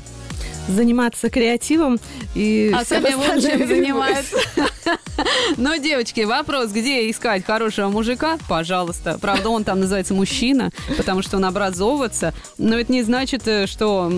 заниматься 0.68 1.30
креативом. 1.30 1.98
И 2.34 2.72
а 2.74 2.84
сами 2.88 3.14
вон 3.14 3.40
чем 3.40 3.66
занимаются. 3.66 4.36
Но, 5.56 5.76
девочки, 5.76 6.22
вопрос, 6.22 6.70
где 6.70 7.10
искать 7.10 7.44
хорошего 7.44 7.88
мужика? 7.88 8.38
Пожалуйста. 8.48 9.18
Правда, 9.20 9.48
он 9.50 9.64
там 9.64 9.80
называется 9.80 10.14
мужчина, 10.14 10.70
потому 10.96 11.22
что 11.22 11.36
он 11.36 11.44
образовывается. 11.44 12.34
Но 12.58 12.78
это 12.78 12.92
не 12.92 13.02
значит, 13.02 13.46
э, 13.46 13.66
что 13.66 14.10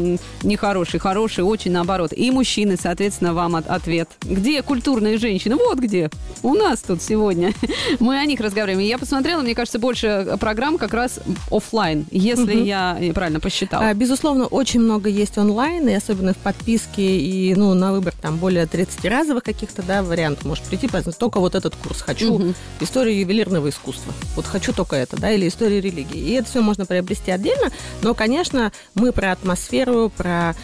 не 0.42 0.56
хороший. 0.56 1.00
Очень 1.42 1.72
наоборот. 1.72 2.12
И 2.14 2.30
мужчины, 2.30 2.76
соответственно, 2.80 3.34
вам 3.34 3.56
ответ. 3.56 4.08
Где 4.22 4.62
культурные 4.62 5.18
женщины? 5.18 5.56
Вот 5.56 5.78
где. 5.78 6.10
У 6.42 6.54
нас 6.54 6.80
тут 6.80 7.02
сегодня. 7.02 7.52
Мы 8.00 8.18
о 8.18 8.24
них 8.24 8.40
разговариваем. 8.40 8.86
Я 8.86 8.98
посмотрела, 8.98 9.42
мне 9.42 9.54
кажется, 9.54 9.78
больше 9.78 10.36
программ 10.40 10.78
как 10.78 10.94
раз 10.94 11.20
офлайн, 11.50 12.06
если 12.10 12.56
угу. 12.56 12.64
я 12.64 12.98
правильно 13.14 13.40
посчитала. 13.40 13.88
А, 13.88 13.94
безусловно, 13.94 14.46
очень 14.46 14.80
много 14.80 15.08
есть 15.08 15.38
онлайн, 15.38 15.88
и 15.88 15.94
особенно 15.94 16.33
в 16.34 16.38
подписке, 16.38 17.18
и 17.18 17.54
ну, 17.54 17.74
на 17.74 17.92
выбор 17.92 18.14
там 18.20 18.36
более 18.36 18.66
30 18.66 19.04
разовых 19.04 19.44
каких-то 19.44 19.82
да, 19.82 20.02
вариантов 20.02 20.44
может 20.44 20.64
прийти, 20.64 20.88
только 21.18 21.40
вот 21.40 21.54
этот 21.54 21.74
курс 21.76 22.00
хочу, 22.00 22.34
угу. 22.34 22.54
историю 22.80 23.18
ювелирного 23.18 23.68
искусства. 23.68 24.12
Вот 24.36 24.46
хочу 24.46 24.72
только 24.72 24.96
это, 24.96 25.16
да, 25.16 25.30
или 25.30 25.48
историю 25.48 25.82
религии. 25.82 26.18
И 26.18 26.32
это 26.32 26.48
все 26.48 26.60
можно 26.60 26.86
приобрести 26.86 27.30
отдельно, 27.30 27.70
но, 28.02 28.14
конечно, 28.14 28.72
мы 28.94 29.12
про 29.12 29.32
атмосферу, 29.32 30.12
про 30.16 30.54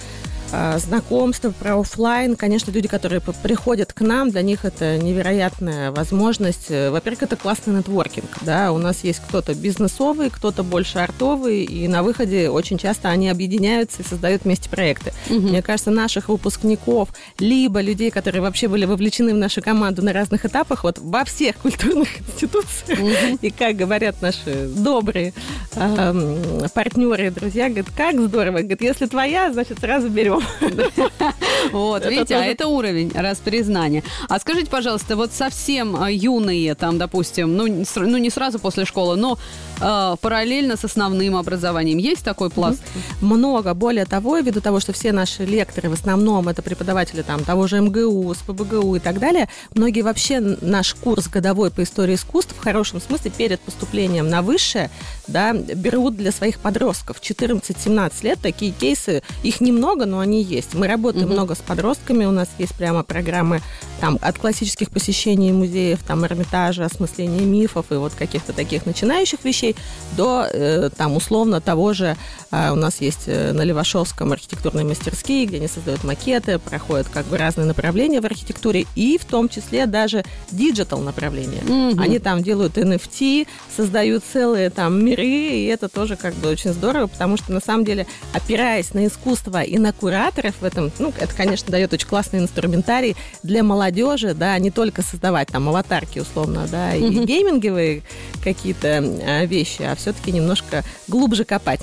знакомства, 0.78 1.50
про 1.50 1.78
офлайн. 1.80 2.36
Конечно, 2.36 2.70
люди, 2.70 2.88
которые 2.88 3.20
приходят 3.20 3.92
к 3.92 4.00
нам, 4.00 4.30
для 4.30 4.42
них 4.42 4.64
это 4.64 4.98
невероятная 4.98 5.90
возможность. 5.92 6.70
Э, 6.70 6.90
во-первых, 6.90 7.22
это 7.22 7.36
классный 7.36 7.74
нетворкинг. 7.74 8.38
Да? 8.42 8.72
У 8.72 8.78
нас 8.78 9.04
есть 9.04 9.20
кто-то 9.26 9.54
бизнесовый, 9.54 10.30
кто-то 10.30 10.62
больше 10.62 10.98
артовый, 10.98 11.64
и 11.64 11.88
на 11.88 12.02
выходе 12.02 12.50
очень 12.50 12.78
часто 12.78 13.08
они 13.08 13.28
объединяются 13.28 14.02
и 14.02 14.04
создают 14.04 14.44
вместе 14.44 14.68
проекты. 14.68 15.12
Угу. 15.28 15.40
Мне 15.40 15.62
кажется, 15.62 15.90
наших 15.90 16.28
выпускников, 16.28 17.10
либо 17.38 17.80
людей, 17.80 18.10
которые 18.10 18.42
вообще 18.42 18.68
были 18.68 18.84
вовлечены 18.84 19.34
в 19.34 19.36
нашу 19.38 19.62
команду 19.62 20.02
на 20.02 20.12
разных 20.12 20.44
этапах, 20.44 20.84
вот 20.84 20.98
во 20.98 21.24
всех 21.24 21.56
культурных 21.56 22.08
институциях, 22.20 22.98
угу. 22.98 23.38
и, 23.40 23.50
как 23.50 23.76
говорят 23.76 24.20
наши 24.22 24.68
добрые 24.68 25.32
э, 25.74 26.68
партнеры, 26.74 27.30
друзья, 27.30 27.68
говорят, 27.68 27.88
как 27.96 28.20
здорово. 28.20 28.58
Говорит, 28.58 28.82
если 28.82 29.06
твоя, 29.06 29.52
значит, 29.52 29.78
сразу 29.78 30.08
берем. 30.08 30.39
Вот, 31.72 32.06
видите, 32.06 32.36
а 32.36 32.44
это 32.44 32.66
уровень 32.66 33.12
распризнания. 33.14 34.02
А 34.28 34.38
скажите, 34.40 34.70
пожалуйста, 34.70 35.14
вот 35.14 35.32
совсем 35.32 35.94
а, 35.96 36.10
юные, 36.10 36.74
там, 36.74 36.98
допустим, 36.98 37.56
ну, 37.56 37.84
ну 37.96 38.16
не 38.16 38.30
сразу 38.30 38.58
после 38.58 38.84
школы, 38.84 39.16
но 39.16 39.38
э, 39.80 40.16
параллельно 40.20 40.76
с 40.76 40.84
основным 40.84 41.36
образованием, 41.36 41.98
есть 41.98 42.24
такой 42.24 42.50
пласт? 42.50 42.82
Много. 43.20 43.74
Более 43.74 44.04
того, 44.04 44.38
ввиду 44.38 44.60
того, 44.60 44.80
что 44.80 44.92
все 44.92 45.12
наши 45.12 45.44
лекторы 45.44 45.90
в 45.90 45.92
основном 45.92 46.48
это 46.48 46.62
преподаватели 46.62 47.22
там 47.22 47.44
того 47.44 47.66
же 47.66 47.80
МГУ, 47.80 48.32
СПБГУ 48.34 48.96
и 48.96 48.98
так 48.98 49.18
далее, 49.18 49.48
многие 49.74 50.02
вообще 50.02 50.40
наш 50.40 50.94
курс 50.94 51.28
годовой 51.28 51.70
по 51.70 51.82
истории 51.82 52.14
искусств 52.14 52.54
в 52.56 52.62
хорошем 52.62 53.00
смысле 53.00 53.30
перед 53.30 53.60
поступлением 53.60 54.28
на 54.28 54.42
высшее 54.42 54.90
да, 55.26 55.52
берут 55.52 56.16
для 56.16 56.32
своих 56.32 56.58
подростков 56.58 57.20
14-17 57.20 58.12
лет. 58.22 58.38
Такие 58.42 58.72
кейсы, 58.72 59.22
их 59.42 59.60
немного, 59.60 60.06
но 60.06 60.20
они 60.20 60.42
есть. 60.42 60.74
Мы 60.74 60.86
работаем 60.86 61.26
угу. 61.26 61.34
много 61.34 61.54
с 61.54 61.58
подростками, 61.58 62.24
у 62.24 62.30
нас 62.30 62.48
есть 62.58 62.74
прямо 62.74 63.02
программы 63.02 63.60
там, 64.00 64.18
от 64.20 64.38
классических 64.38 64.90
посещений 64.90 65.52
музеев, 65.52 66.00
там, 66.06 66.24
Эрмитажа, 66.24 66.84
осмысления 66.84 67.44
мифов 67.44 67.86
и 67.90 67.94
вот 67.94 68.12
каких-то 68.14 68.52
таких 68.52 68.86
начинающих 68.86 69.44
вещей 69.44 69.69
до, 70.16 70.46
э, 70.50 70.90
там, 70.96 71.16
условно 71.16 71.60
того 71.60 71.92
же, 71.92 72.16
э, 72.50 72.70
у 72.70 72.74
нас 72.74 73.00
есть 73.00 73.24
э, 73.26 73.52
на 73.52 73.62
Левашовском 73.62 74.32
архитектурные 74.32 74.84
мастерские, 74.84 75.46
где 75.46 75.58
они 75.58 75.68
создают 75.68 76.04
макеты, 76.04 76.58
проходят 76.58 77.08
как 77.08 77.26
бы 77.26 77.38
разные 77.38 77.66
направления 77.66 78.20
в 78.20 78.26
архитектуре, 78.26 78.86
и 78.96 79.18
в 79.18 79.24
том 79.24 79.48
числе 79.48 79.86
даже 79.86 80.24
digital 80.50 81.00
направления. 81.00 81.62
Угу. 81.62 82.00
Они 82.00 82.18
там 82.18 82.42
делают 82.42 82.76
NFT, 82.76 83.46
создают 83.74 84.24
целые 84.24 84.70
там 84.70 85.04
миры, 85.04 85.24
и 85.24 85.66
это 85.66 85.88
тоже 85.88 86.16
как 86.16 86.34
бы 86.34 86.48
очень 86.48 86.72
здорово, 86.72 87.06
потому 87.06 87.36
что 87.36 87.52
на 87.52 87.60
самом 87.60 87.84
деле, 87.84 88.06
опираясь 88.32 88.94
на 88.94 89.06
искусство 89.06 89.62
и 89.62 89.78
на 89.78 89.92
кураторов 89.92 90.54
в 90.60 90.64
этом, 90.64 90.90
ну, 90.98 91.12
это, 91.18 91.34
конечно, 91.34 91.70
дает 91.70 91.92
очень 91.92 92.08
классный 92.08 92.40
инструментарий 92.40 93.16
для 93.42 93.62
молодежи, 93.62 94.34
да, 94.34 94.58
не 94.58 94.70
только 94.70 95.02
создавать 95.02 95.48
там 95.48 95.68
аватарки, 95.68 96.18
условно, 96.18 96.66
да, 96.70 96.94
и 96.94 97.02
mm-hmm. 97.02 97.24
гейминговые 97.24 98.02
какие-то 98.42 98.98
а, 98.98 99.46
вещи, 99.60 99.82
а 99.82 99.94
все-таки 99.94 100.32
немножко 100.32 100.84
глубже 101.08 101.44
копать. 101.44 101.80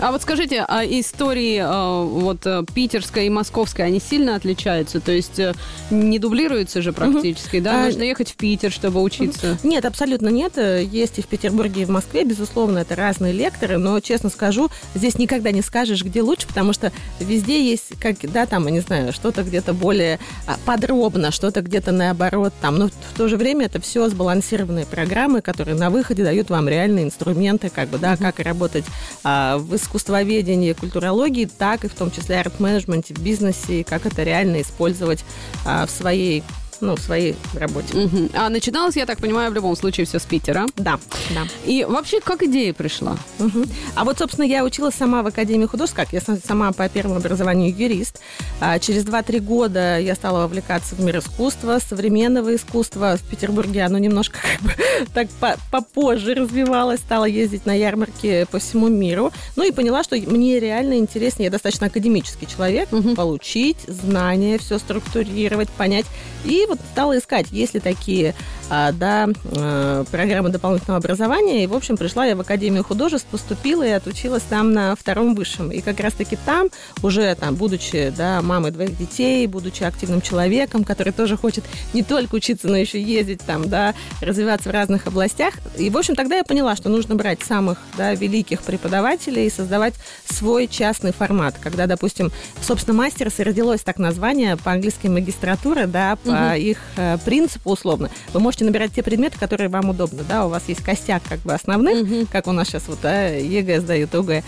А 0.00 0.12
вот 0.12 0.22
скажите, 0.22 0.64
а 0.66 0.84
истории 0.84 1.60
а, 1.62 2.02
вот 2.02 2.46
э, 2.46 2.64
питерская 2.74 3.24
и 3.24 3.30
московская, 3.30 3.84
они 3.84 4.00
сильно 4.00 4.36
отличаются? 4.36 5.00
То 5.00 5.12
есть 5.12 5.38
э, 5.38 5.54
не 5.90 6.18
дублируются 6.18 6.82
же 6.82 6.92
практически, 6.92 7.56
угу. 7.56 7.64
да? 7.64 7.82
А... 7.82 7.86
Нужно 7.86 8.02
ехать 8.02 8.30
в 8.32 8.36
Питер, 8.36 8.70
чтобы 8.70 9.02
учиться? 9.02 9.58
Нет, 9.62 9.84
абсолютно 9.84 10.28
нет. 10.28 10.56
Есть 10.56 11.18
и 11.18 11.22
в 11.22 11.26
Петербурге, 11.26 11.82
и 11.82 11.84
в 11.84 11.90
Москве, 11.90 12.24
безусловно, 12.24 12.78
это 12.78 12.96
разные 12.96 13.32
лекторы, 13.32 13.78
но, 13.78 13.98
честно 14.00 14.30
скажу, 14.30 14.70
здесь 14.94 15.18
никогда 15.18 15.50
не 15.50 15.62
скажешь, 15.62 16.04
где 16.04 16.22
лучше, 16.22 16.46
потому 16.46 16.72
что 16.72 16.92
везде 17.20 17.62
есть, 17.62 17.98
как, 18.00 18.16
да, 18.22 18.46
там, 18.46 18.66
я 18.66 18.72
не 18.72 18.80
знаю, 18.80 19.12
что-то 19.12 19.42
где-то 19.42 19.72
более 19.72 20.18
подробно, 20.64 21.30
что-то 21.30 21.62
где-то 21.62 21.92
наоборот 21.92 22.52
там, 22.60 22.78
но 22.78 22.88
в 22.88 23.16
то 23.16 23.28
же 23.28 23.36
время 23.36 23.66
это 23.66 23.80
все 23.80 24.08
сбалансированные 24.08 24.86
программы, 24.86 25.40
которые 25.40 25.76
на 25.76 25.90
выходе 25.90 26.24
дают 26.24 26.50
вам 26.50 26.68
реальные 26.68 27.04
инструменты, 27.04 27.70
как 27.70 27.88
бы, 27.88 27.98
да, 27.98 28.16
как 28.16 28.38
работать 28.40 28.84
а, 29.24 29.58
в 29.58 29.77
искусствоведении, 29.78 30.72
культурологии, 30.72 31.46
так 31.46 31.84
и 31.84 31.88
в 31.88 31.94
том 31.94 32.10
числе 32.10 32.40
арт-менеджменте, 32.40 33.14
бизнесе, 33.14 33.84
как 33.84 34.06
это 34.06 34.22
реально 34.22 34.60
использовать 34.60 35.24
а, 35.64 35.86
в 35.86 35.90
своей 35.90 36.42
ну, 36.80 36.96
в 36.96 37.00
своей 37.00 37.36
работе. 37.54 37.96
Угу. 37.96 38.30
А 38.34 38.48
начиналось, 38.48 38.96
я 38.96 39.06
так 39.06 39.18
понимаю, 39.18 39.50
в 39.50 39.54
любом 39.54 39.76
случае 39.76 40.06
все 40.06 40.18
с 40.18 40.24
Питера. 40.24 40.66
Да, 40.76 40.98
да. 41.30 41.46
И 41.64 41.84
вообще, 41.88 42.20
как 42.20 42.42
идея 42.42 42.72
пришла? 42.72 43.16
Угу. 43.38 43.64
А 43.94 44.04
вот, 44.04 44.18
собственно, 44.18 44.44
я 44.44 44.64
училась 44.64 44.94
сама 44.94 45.22
в 45.22 45.26
Академии 45.26 45.66
художеств, 45.66 45.96
как 45.96 46.12
я 46.12 46.20
сама 46.20 46.72
по 46.72 46.88
первому 46.88 47.16
образованию 47.16 47.74
юрист. 47.74 48.20
А 48.60 48.78
через 48.78 49.04
2-3 49.04 49.40
года 49.40 49.98
я 49.98 50.14
стала 50.14 50.42
вовлекаться 50.42 50.94
в 50.94 51.00
мир 51.00 51.18
искусства, 51.18 51.78
современного 51.78 52.54
искусства. 52.54 53.16
В 53.16 53.28
Петербурге 53.28 53.82
оно 53.82 53.98
немножко 53.98 54.38
как 54.52 54.62
бы 54.62 54.72
так 55.14 55.28
попозже 55.70 56.34
развивалось, 56.34 57.00
стала 57.00 57.24
ездить 57.24 57.66
на 57.66 57.72
ярмарки 57.72 58.46
по 58.50 58.58
всему 58.58 58.88
миру. 58.88 59.32
Ну 59.56 59.64
и 59.64 59.72
поняла, 59.72 60.02
что 60.04 60.16
мне 60.16 60.60
реально 60.60 60.98
интереснее, 60.98 61.46
я 61.46 61.50
достаточно 61.50 61.86
академический 61.86 62.46
человек, 62.46 62.92
угу. 62.92 63.14
получить 63.14 63.78
знания, 63.86 64.58
все 64.58 64.78
структурировать, 64.78 65.68
понять. 65.70 66.06
И 66.44 66.66
вот 66.68 66.78
стала 66.92 67.18
искать, 67.18 67.50
есть 67.50 67.74
ли 67.74 67.80
такие 67.80 68.34
а, 68.70 68.92
да, 68.92 69.28
а, 69.56 70.04
программы 70.04 70.50
дополнительного 70.50 70.98
образования. 70.98 71.64
И, 71.64 71.66
в 71.66 71.74
общем, 71.74 71.96
пришла 71.96 72.26
я 72.26 72.36
в 72.36 72.40
Академию 72.40 72.84
художеств, 72.84 73.26
поступила 73.30 73.82
и 73.82 73.90
отучилась 73.90 74.42
там 74.42 74.72
на 74.72 74.94
втором 74.94 75.34
высшем. 75.34 75.72
И 75.72 75.80
как 75.80 76.00
раз-таки 76.00 76.36
там, 76.44 76.68
уже 77.02 77.34
там, 77.34 77.54
будучи 77.54 78.12
да, 78.16 78.42
мамой 78.42 78.70
двоих 78.70 78.96
детей, 78.96 79.46
будучи 79.46 79.82
активным 79.82 80.20
человеком, 80.20 80.84
который 80.84 81.12
тоже 81.12 81.36
хочет 81.36 81.64
не 81.94 82.02
только 82.02 82.34
учиться, 82.34 82.68
но 82.68 82.76
еще 82.76 83.00
ездить 83.00 83.40
там, 83.40 83.68
да, 83.68 83.94
развиваться 84.20 84.68
в 84.68 84.72
разных 84.72 85.06
областях. 85.06 85.54
И, 85.78 85.88
в 85.88 85.96
общем, 85.96 86.14
тогда 86.14 86.36
я 86.36 86.44
поняла, 86.44 86.76
что 86.76 86.88
нужно 86.88 87.14
брать 87.14 87.42
самых 87.42 87.78
да, 87.96 88.14
великих 88.14 88.62
преподавателей 88.62 89.46
и 89.46 89.50
создавать 89.50 89.94
свой 90.26 90.68
частный 90.68 91.12
формат. 91.12 91.56
Когда, 91.60 91.86
допустим, 91.86 92.30
собственно, 92.60 92.96
Masters 92.96 93.38
и 93.38 93.42
родилось 93.42 93.80
так 93.80 93.98
название 93.98 94.56
по-английски 94.56 95.06
магистратура, 95.06 95.86
да, 95.86 96.16
по. 96.16 96.57
Их 96.58 96.78
э, 96.96 97.16
принципу 97.24 97.70
условно. 97.70 98.10
Вы 98.32 98.40
можете 98.40 98.58
можете 98.58 98.64
набирать 98.64 98.92
те 98.92 99.02
предметы, 99.04 99.38
которые 99.38 99.68
вам 99.68 99.90
удобно, 99.90 100.24
да, 100.28 100.44
у 100.44 100.48
вас 100.48 100.64
есть 100.66 100.82
костяк 100.82 101.22
как 101.28 101.38
бы 101.40 101.54
основных, 101.54 102.02
угу. 102.02 102.26
как 102.30 102.48
у 102.48 102.52
нас 102.52 102.66
сейчас 102.66 102.84
вот, 102.88 102.98
да, 103.00 103.28
ЕГЭ 103.28 103.80
сдают, 103.80 104.14
ОГЭ. 104.14 104.42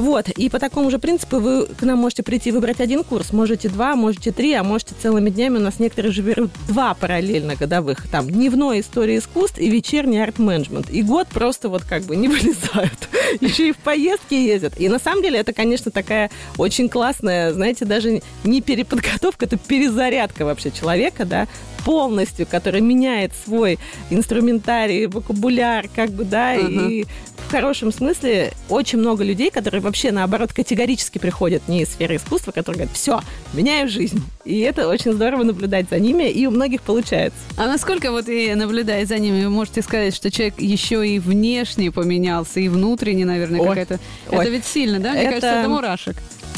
Вот, 0.00 0.30
и 0.30 0.48
по 0.48 0.58
такому 0.58 0.90
же 0.90 0.98
принципу 0.98 1.40
вы 1.40 1.66
к 1.66 1.82
нам 1.82 1.98
можете 1.98 2.22
прийти 2.22 2.52
выбрать 2.52 2.80
один 2.80 3.04
курс, 3.04 3.34
можете 3.34 3.68
два, 3.68 3.96
можете 3.96 4.32
три, 4.32 4.54
а 4.54 4.62
можете 4.62 4.94
целыми 4.98 5.28
днями. 5.28 5.58
У 5.58 5.60
нас 5.60 5.78
некоторые 5.78 6.10
же 6.10 6.22
берут 6.22 6.50
два 6.66 6.94
параллельно 6.94 7.54
годовых. 7.54 8.08
Там 8.08 8.30
дневной 8.30 8.80
история 8.80 9.18
искусств 9.18 9.58
и 9.58 9.68
вечерний 9.68 10.18
арт-менеджмент. 10.22 10.88
И 10.88 11.02
год 11.02 11.28
просто 11.28 11.68
вот 11.68 11.84
как 11.84 12.04
бы 12.04 12.16
не 12.16 12.28
вылезают. 12.30 13.10
Еще 13.42 13.68
и 13.68 13.72
в 13.72 13.76
поездки 13.76 14.32
ездят. 14.32 14.80
И 14.80 14.88
на 14.88 14.98
самом 14.98 15.22
деле 15.22 15.38
это, 15.38 15.52
конечно, 15.52 15.90
такая 15.90 16.30
очень 16.56 16.88
классная, 16.88 17.52
знаете, 17.52 17.84
даже 17.84 18.22
не 18.42 18.62
переподготовка, 18.62 19.44
это 19.44 19.58
перезарядка 19.58 20.46
вообще 20.46 20.70
человека, 20.70 21.26
да, 21.26 21.46
полностью, 21.84 22.46
который 22.46 22.80
меняет 22.80 23.32
свой 23.44 23.78
инструментарий, 24.10 25.06
вокабуляр, 25.06 25.88
как 25.94 26.10
бы, 26.10 26.24
да, 26.24 26.56
uh-huh. 26.56 26.90
и 26.90 27.06
в 27.48 27.50
хорошем 27.50 27.92
смысле 27.92 28.52
очень 28.68 28.98
много 28.98 29.24
людей, 29.24 29.50
которые 29.50 29.80
вообще, 29.80 30.12
наоборот, 30.12 30.52
категорически 30.52 31.18
приходят 31.18 31.66
не 31.68 31.82
из 31.82 31.88
сферы 31.88 32.16
искусства, 32.16 32.52
которые 32.52 32.80
говорят, 32.80 32.96
все, 32.96 33.20
меняю 33.52 33.88
жизнь. 33.88 34.22
И 34.44 34.60
это 34.60 34.88
очень 34.88 35.12
здорово 35.12 35.42
наблюдать 35.42 35.88
за 35.90 35.98
ними, 35.98 36.30
и 36.30 36.46
у 36.46 36.50
многих 36.50 36.82
получается. 36.82 37.38
А 37.56 37.66
насколько 37.66 38.12
вот 38.12 38.28
и 38.28 38.54
наблюдая 38.54 39.04
за 39.04 39.18
ними, 39.18 39.44
вы 39.44 39.50
можете 39.50 39.82
сказать, 39.82 40.14
что 40.14 40.30
человек 40.30 40.60
еще 40.60 41.06
и 41.06 41.18
внешне 41.18 41.90
поменялся, 41.90 42.60
и 42.60 42.68
внутренне, 42.68 43.24
наверное, 43.24 43.60
какая-то... 43.66 43.98
Это 44.30 44.48
ведь 44.48 44.64
сильно, 44.64 45.00
да? 45.00 45.12
Мне 45.12 45.22
это... 45.22 45.30
кажется, 45.30 45.60
это 45.60 45.68
мурашек. 45.68 46.16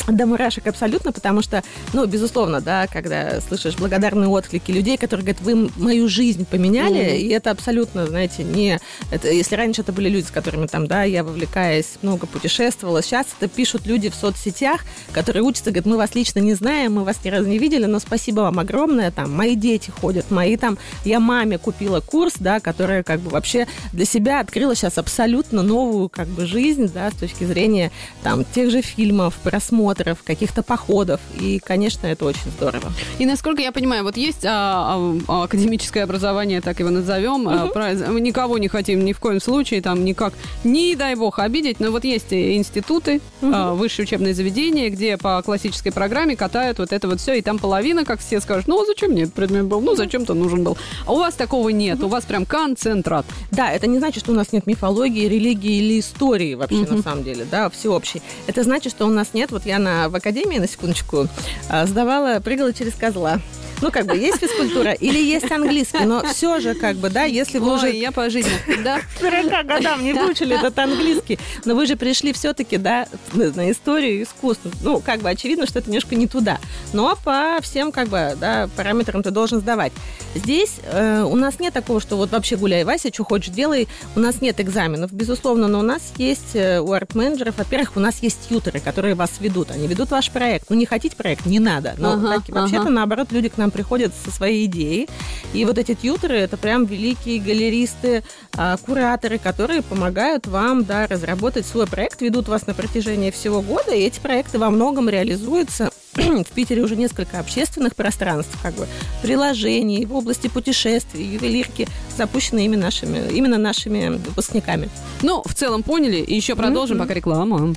До 0.09 0.26
мурашек 0.26 0.66
абсолютно, 0.66 1.12
потому 1.12 1.42
что, 1.42 1.62
ну, 1.92 2.07
безусловно, 2.07 2.61
да, 2.61 2.87
когда 2.88 3.40
слышишь 3.40 3.76
благодарные 3.76 4.28
отклики 4.28 4.72
людей, 4.72 4.96
которые 4.96 5.24
говорят, 5.24 5.42
вы 5.42 5.70
мою 5.76 6.09
жизнь 6.09 6.44
поменяли, 6.44 7.00
mm-hmm. 7.00 7.18
и 7.18 7.28
это 7.28 7.50
абсолютно, 7.50 8.07
знаете, 8.07 8.42
не... 8.42 8.81
Это, 9.12 9.31
если 9.31 9.55
раньше 9.55 9.83
это 9.83 9.92
были 9.92 10.09
люди, 10.09 10.26
с 10.26 10.31
которыми 10.31 10.66
там, 10.66 10.88
да, 10.88 11.05
я 11.05 11.22
вовлекаясь, 11.22 11.98
много 12.02 12.26
путешествовала, 12.26 13.00
сейчас 13.02 13.26
это 13.38 13.48
пишут 13.48 13.87
люди 13.87 14.11
в 14.11 14.14
соцсетях, 14.14 14.81
которые 15.12 15.44
учатся, 15.44 15.70
говорят, 15.70 15.87
мы 15.87 15.96
вас 15.96 16.14
лично 16.16 16.40
не 16.40 16.55
знаем, 16.55 16.94
мы 16.94 17.05
вас 17.05 17.24
ни 17.24 17.28
разу 17.28 17.48
не 17.48 17.59
видели, 17.59 17.85
но 17.85 18.00
спасибо 18.00 18.40
вам 18.40 18.59
огромное, 18.59 19.12
там, 19.12 19.33
мои 19.33 19.55
дети 19.55 19.90
ходят, 19.90 20.31
мои 20.31 20.57
там, 20.57 20.78
я 21.05 21.20
маме 21.20 21.59
купила 21.59 22.00
курс, 22.00 22.35
да, 22.40 22.59
которая 22.59 23.05
как 23.05 23.20
бы 23.20 23.31
вообще 23.31 23.68
для 23.92 24.05
себя 24.05 24.40
открыла 24.40 24.74
сейчас 24.74 24.98
абсолютно 24.98 25.62
новую 25.62 26.09
как 26.09 26.26
бы 26.26 26.44
жизнь, 26.44 26.90
да, 26.92 27.11
с 27.11 27.14
точки 27.14 27.44
зрения 27.44 27.92
там 28.24 28.44
тех 28.44 28.70
же 28.70 28.83
фильмов, 28.83 29.37
просмотров, 29.44 29.81
просмотров, 29.82 30.22
каких-то 30.24 30.62
походов. 30.62 31.20
И, 31.40 31.58
конечно, 31.58 32.06
это 32.06 32.24
очень 32.24 32.50
здорово. 32.56 32.92
И 33.18 33.26
насколько 33.26 33.62
я 33.62 33.72
понимаю, 33.72 34.04
вот 34.04 34.16
есть 34.16 34.44
а, 34.44 34.96
а, 35.28 35.44
академическое 35.44 36.04
образование, 36.04 36.60
так 36.60 36.78
его 36.80 36.90
назовем. 36.90 37.46
Угу. 37.46 37.50
А, 37.50 37.66
про, 37.68 37.92
никого 38.20 38.58
не 38.58 38.68
хотим 38.68 39.04
ни 39.04 39.12
в 39.12 39.18
коем 39.18 39.40
случае, 39.40 39.82
там 39.82 40.04
никак, 40.04 40.34
не 40.64 40.94
дай 40.94 41.14
бог 41.14 41.38
обидеть, 41.38 41.80
но 41.80 41.90
вот 41.90 42.04
есть 42.04 42.32
институты, 42.32 43.20
угу. 43.40 43.52
а, 43.52 43.74
высшие 43.74 44.04
учебные 44.04 44.34
заведения, 44.34 44.90
где 44.90 45.16
по 45.16 45.42
классической 45.42 45.92
программе 45.92 46.36
катают 46.36 46.78
вот 46.78 46.92
это 46.92 47.08
вот 47.08 47.20
все, 47.20 47.34
и 47.34 47.42
там 47.42 47.58
половина, 47.58 48.04
как 48.04 48.20
все 48.20 48.40
скажут, 48.40 48.68
ну, 48.68 48.84
зачем 48.86 49.10
мне 49.10 49.22
этот 49.22 49.34
предмет 49.34 49.64
был, 49.64 49.80
ну, 49.80 49.94
зачем-то 49.96 50.34
нужен 50.34 50.62
был. 50.62 50.76
А 51.06 51.12
у 51.12 51.16
вас 51.16 51.34
такого 51.34 51.70
нет, 51.70 51.98
угу. 51.98 52.06
у 52.06 52.08
вас 52.08 52.24
прям 52.24 52.46
концентрат. 52.46 53.26
Да, 53.50 53.72
это 53.72 53.86
не 53.86 53.98
значит, 53.98 54.22
что 54.22 54.32
у 54.32 54.36
нас 54.36 54.52
нет 54.52 54.66
мифологии, 54.66 55.26
религии 55.26 55.78
или 55.78 56.00
истории 56.00 56.54
вообще 56.54 56.82
угу. 56.82 56.96
на 56.96 57.02
самом 57.02 57.24
деле, 57.24 57.46
да, 57.50 57.68
всеобщей. 57.68 58.22
Это 58.46 58.62
значит, 58.62 58.92
что 58.92 59.06
у 59.06 59.10
нас 59.10 59.28
нет, 59.32 59.50
вот 59.50 59.66
я 59.66 59.71
на, 59.78 60.08
в 60.08 60.14
академии, 60.16 60.58
на 60.58 60.68
секундочку, 60.68 61.28
а, 61.68 61.87
сдавала, 61.87 62.40
прыгала 62.40 62.72
через 62.72 62.94
козла. 62.94 63.40
Ну, 63.82 63.90
как 63.90 64.06
бы, 64.06 64.16
есть 64.16 64.38
физкультура 64.38 64.92
или 64.92 65.18
есть 65.18 65.50
английский, 65.50 66.04
но 66.04 66.22
все 66.22 66.60
же, 66.60 66.74
как 66.74 66.96
бы, 66.96 67.10
да, 67.10 67.24
если 67.24 67.58
вы 67.58 67.72
Ой, 67.72 67.76
уже 67.76 67.90
я 67.90 68.12
по 68.12 68.30
жизни, 68.30 68.52
да. 68.84 69.00
к 69.00 69.20
40 69.20 69.66
годам 69.66 70.04
не 70.04 70.12
выучили 70.12 70.56
этот 70.56 70.78
английский, 70.78 71.38
но 71.64 71.74
вы 71.74 71.86
же 71.86 71.96
пришли 71.96 72.32
все-таки, 72.32 72.76
да, 72.76 73.08
на 73.32 73.72
историю 73.72 74.20
и 74.20 74.22
искусство. 74.22 74.70
Ну, 74.82 75.00
как 75.00 75.20
бы, 75.20 75.30
очевидно, 75.30 75.66
что 75.66 75.80
это 75.80 75.90
немножко 75.90 76.14
не 76.14 76.28
туда. 76.28 76.58
Но 76.92 77.18
по 77.24 77.58
всем, 77.60 77.90
как 77.90 78.08
бы, 78.08 78.36
да, 78.40 78.68
параметрам 78.76 79.20
ты 79.22 79.32
должен 79.32 79.58
сдавать. 79.60 79.92
Здесь 80.36 80.76
э, 80.84 81.22
у 81.22 81.34
нас 81.34 81.58
нет 81.58 81.74
такого, 81.74 82.00
что 82.00 82.16
вот 82.16 82.30
вообще 82.30 82.56
гуляй, 82.56 82.84
Вася, 82.84 83.12
что 83.12 83.24
хочешь, 83.24 83.52
делай. 83.52 83.88
У 84.14 84.20
нас 84.20 84.40
нет 84.40 84.60
экзаменов, 84.60 85.12
безусловно, 85.12 85.66
но 85.66 85.80
у 85.80 85.82
нас 85.82 86.12
есть 86.18 86.54
э, 86.54 86.80
у 86.80 86.92
арт-менеджеров, 86.92 87.58
во-первых, 87.58 87.96
у 87.96 88.00
нас 88.00 88.22
есть 88.22 88.48
тьютеры, 88.48 88.78
которые 88.78 89.16
вас 89.16 89.32
ведут. 89.40 89.72
Они 89.72 89.88
ведут 89.88 90.12
ваш 90.12 90.30
проект. 90.30 90.70
Ну, 90.70 90.76
не 90.76 90.86
хотите 90.86 91.16
проект, 91.16 91.46
не 91.46 91.58
надо. 91.58 91.94
Но 91.98 92.12
Ага, 92.12 92.34
так- 92.34 92.48
вообще-то, 92.48 92.88
наоборот, 92.88 93.32
люди 93.32 93.48
к 93.48 93.58
нам 93.58 93.71
приходят 93.72 94.12
со 94.24 94.30
своей 94.30 94.66
идеей. 94.66 95.08
И 95.52 95.64
вот 95.64 95.78
эти 95.78 95.94
тьютеры, 95.94 96.37
это 96.37 96.56
прям 96.56 96.85
великие 96.85 97.40
галеристы, 97.40 98.22
а, 98.56 98.76
кураторы, 98.76 99.38
которые 99.38 99.82
помогают 99.82 100.46
вам, 100.46 100.85
да, 100.85 101.06
разработать 101.06 101.66
свой 101.66 101.87
проект, 101.87 102.20
ведут 102.20 102.48
вас 102.48 102.66
на 102.66 102.74
протяжении 102.74 103.30
всего 103.30 103.61
года, 103.62 103.94
и 103.94 104.02
эти 104.02 104.20
проекты 104.20 104.58
во 104.58 104.70
многом 104.70 105.08
реализуются 105.08 105.90
в 106.14 106.44
Питере 106.54 106.82
уже 106.82 106.96
несколько 106.96 107.38
общественных 107.38 107.96
пространств, 107.96 108.56
как 108.62 108.74
бы 108.74 108.87
приложений 109.22 110.06
в 110.06 110.14
области 110.14 110.48
путешествий, 110.48 111.24
ювелирки, 111.24 111.88
запущены 112.16 112.64
именно 112.64 112.82
нашими, 112.82 113.30
именно 113.32 113.58
нашими 113.58 114.08
выпускниками. 114.08 114.90
Ну, 115.22 115.42
в 115.44 115.54
целом 115.54 115.82
поняли, 115.82 116.16
и 116.16 116.35
еще 116.35 116.54
продолжим, 116.54 116.98
пока 116.98 117.14
реклама. 117.14 117.74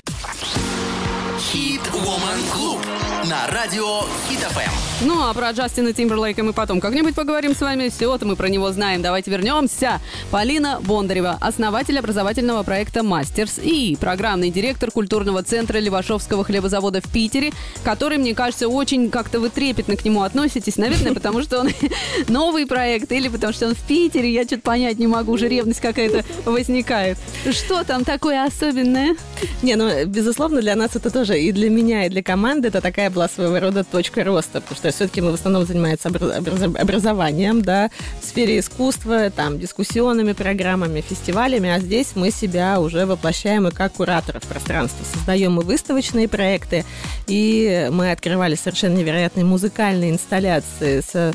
Хит 1.38 1.80
Woman 1.92 2.40
Club 2.52 3.05
на 3.28 3.46
радио 3.48 4.02
Хит 4.28 4.38
ФМ. 4.40 4.86
Ну, 5.02 5.22
а 5.28 5.34
про 5.34 5.50
Джастина 5.50 5.92
Тимберлейка 5.92 6.42
мы 6.42 6.54
потом 6.54 6.80
как-нибудь 6.80 7.14
поговорим 7.14 7.54
с 7.54 7.60
вами. 7.60 7.90
Все-то 7.90 8.24
мы 8.24 8.34
про 8.34 8.48
него 8.48 8.72
знаем. 8.72 9.02
Давайте 9.02 9.30
вернемся. 9.30 10.00
Полина 10.30 10.80
Бондарева, 10.80 11.36
основатель 11.40 11.98
образовательного 11.98 12.62
проекта 12.62 13.02
«Мастерс» 13.02 13.58
и 13.62 13.96
программный 14.00 14.50
директор 14.50 14.90
культурного 14.90 15.42
центра 15.42 15.78
Левашовского 15.78 16.44
хлебозавода 16.44 17.02
в 17.02 17.12
Питере, 17.12 17.52
который, 17.84 18.16
мне 18.16 18.34
кажется, 18.34 18.68
очень 18.68 19.10
как-то 19.10 19.38
вы 19.38 19.50
трепетно 19.50 19.96
к 19.96 20.04
нему 20.04 20.22
относитесь. 20.22 20.76
Наверное, 20.76 21.12
потому 21.14 21.42
что 21.42 21.60
он 21.60 21.70
новый 22.28 22.66
проект 22.66 23.12
или 23.12 23.28
потому 23.28 23.52
что 23.52 23.66
он 23.66 23.74
в 23.74 23.82
Питере. 23.82 24.32
Я 24.32 24.44
что-то 24.44 24.62
понять 24.62 24.98
не 24.98 25.06
могу. 25.08 25.32
Уже 25.32 25.48
ревность 25.48 25.80
какая-то 25.80 26.24
возникает. 26.46 27.18
Что 27.50 27.84
там 27.84 28.04
такое 28.04 28.44
особенное? 28.44 29.14
Не, 29.62 29.74
ну, 29.74 30.06
безусловно, 30.06 30.62
для 30.62 30.74
нас 30.74 30.96
это 30.96 31.10
тоже, 31.10 31.38
и 31.38 31.52
для 31.52 31.68
меня, 31.68 32.06
и 32.06 32.08
для 32.08 32.22
команды, 32.22 32.68
это 32.68 32.80
такая 32.80 33.10
была 33.16 33.28
своего 33.28 33.58
рода 33.58 33.82
точка 33.82 34.24
роста, 34.24 34.60
потому 34.60 34.76
что 34.76 34.90
все-таки 34.90 35.22
мы 35.22 35.30
в 35.30 35.34
основном 35.34 35.64
занимаемся 35.66 36.08
образованием, 36.08 37.62
да, 37.62 37.90
в 38.20 38.24
сфере 38.24 38.58
искусства, 38.58 39.30
там, 39.30 39.58
дискуссионными 39.58 40.32
программами, 40.32 41.00
фестивалями, 41.00 41.70
а 41.70 41.80
здесь 41.80 42.08
мы 42.14 42.30
себя 42.30 42.78
уже 42.78 43.06
воплощаем 43.06 43.66
и 43.68 43.70
как 43.70 43.94
кураторов 43.94 44.42
пространства, 44.42 45.04
создаем 45.14 45.58
и 45.60 45.64
выставочные 45.64 46.28
проекты, 46.28 46.84
и 47.26 47.88
мы 47.90 48.12
открывали 48.12 48.54
совершенно 48.54 48.96
невероятные 48.96 49.46
музыкальные 49.46 50.10
инсталляции 50.10 51.00
с 51.00 51.32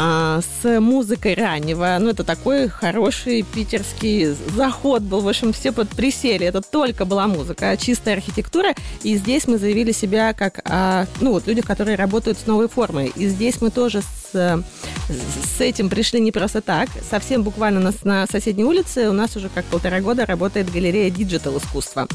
а, 0.00 0.40
с 0.40 0.80
музыкой 0.80 1.34
раннего. 1.34 1.96
Ну, 2.00 2.10
это 2.10 2.22
такой 2.22 2.68
хороший 2.68 3.42
питерский 3.42 4.36
заход 4.54 5.02
был. 5.02 5.20
В 5.20 5.28
общем, 5.28 5.52
все 5.52 5.72
подприсели. 5.72 6.46
Это 6.46 6.60
только 6.60 7.04
была 7.04 7.26
музыка, 7.26 7.70
а 7.70 7.76
чистая 7.76 8.14
архитектура. 8.14 8.74
И 9.02 9.16
здесь 9.16 9.48
мы 9.48 9.58
заявили 9.58 9.90
себя 9.90 10.32
как, 10.34 10.60
а, 10.64 11.06
ну, 11.20 11.32
вот 11.32 11.48
люди, 11.48 11.62
которые 11.62 11.96
работают 11.96 12.38
с 12.38 12.46
новой 12.46 12.68
формой. 12.68 13.12
И 13.16 13.26
здесь 13.26 13.60
мы 13.60 13.70
тоже 13.70 14.02
с, 14.02 14.27
с 14.32 15.60
этим 15.60 15.88
пришли 15.88 16.20
не 16.20 16.32
просто 16.32 16.60
так. 16.60 16.88
Совсем 17.08 17.42
буквально 17.42 17.80
на, 17.80 17.92
на 18.04 18.26
соседней 18.26 18.64
улице 18.64 19.08
у 19.08 19.12
нас 19.12 19.36
уже 19.36 19.48
как 19.48 19.64
полтора 19.66 20.00
года 20.00 20.26
работает 20.26 20.70
галерея 20.70 21.10
digital 21.10 21.58
искусства. 21.58 22.06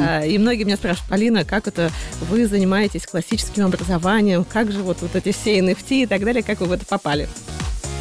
А, 0.00 0.24
И 0.24 0.38
многие 0.38 0.64
меня 0.64 0.76
спрашивают, 0.76 1.08
Полина, 1.10 1.44
как 1.44 1.66
это 1.68 1.90
вы 2.30 2.46
занимаетесь 2.46 3.06
классическим 3.06 3.66
образованием, 3.66 4.44
как 4.44 4.72
же 4.72 4.82
вот, 4.82 4.98
вот 5.02 5.14
эти 5.14 5.32
все 5.32 5.58
NFT 5.58 6.02
и 6.02 6.06
так 6.06 6.24
далее, 6.24 6.42
как 6.42 6.60
вы 6.60 6.66
в 6.66 6.72
это 6.72 6.86
попали? 6.86 7.28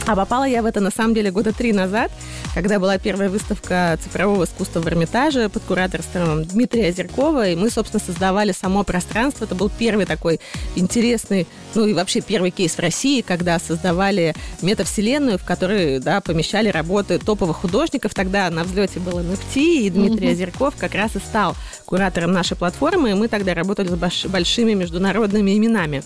А 0.07 0.15
попала 0.15 0.45
я 0.45 0.61
в 0.61 0.65
это, 0.65 0.79
на 0.79 0.89
самом 0.89 1.13
деле, 1.13 1.31
года 1.31 1.51
три 1.51 1.73
назад, 1.73 2.13
когда 2.53 2.79
была 2.79 2.97
первая 2.97 3.29
выставка 3.29 3.99
цифрового 4.01 4.45
искусства 4.45 4.79
в 4.79 4.87
Эрмитаже 4.87 5.49
под 5.49 5.63
кураторством 5.63 6.45
Дмитрия 6.45 6.87
Озеркова, 6.87 7.49
и 7.49 7.55
мы, 7.57 7.69
собственно, 7.69 8.01
создавали 8.01 8.53
само 8.53 8.85
пространство. 8.85 9.43
Это 9.43 9.53
был 9.53 9.69
первый 9.69 10.05
такой 10.05 10.39
интересный, 10.77 11.45
ну 11.77 11.85
и 11.85 11.93
вообще 11.93 12.21
первый 12.21 12.49
кейс 12.49 12.73
в 12.73 12.79
России, 12.79 13.21
когда 13.21 13.59
создавали 13.59 14.33
метавселенную, 14.63 15.37
в 15.37 15.43
которой, 15.43 15.99
да, 15.99 16.21
помещали 16.21 16.69
работы 16.69 17.19
топовых 17.19 17.57
художников. 17.57 18.15
Тогда 18.15 18.49
на 18.49 18.63
взлете 18.63 18.99
был 18.99 19.19
NFT, 19.19 19.61
и 19.61 19.89
Дмитрий 19.91 20.31
Озерков 20.31 20.73
как 20.75 20.95
раз 20.95 21.15
и 21.15 21.19
стал 21.19 21.55
куратором 21.85 22.33
нашей 22.33 22.57
платформы, 22.57 23.11
и 23.11 23.13
мы 23.13 23.27
тогда 23.27 23.53
работали 23.53 23.87
с 23.87 23.91
больш- 23.91 24.27
большими 24.27 24.73
международными 24.73 25.55
именами. 25.55 26.03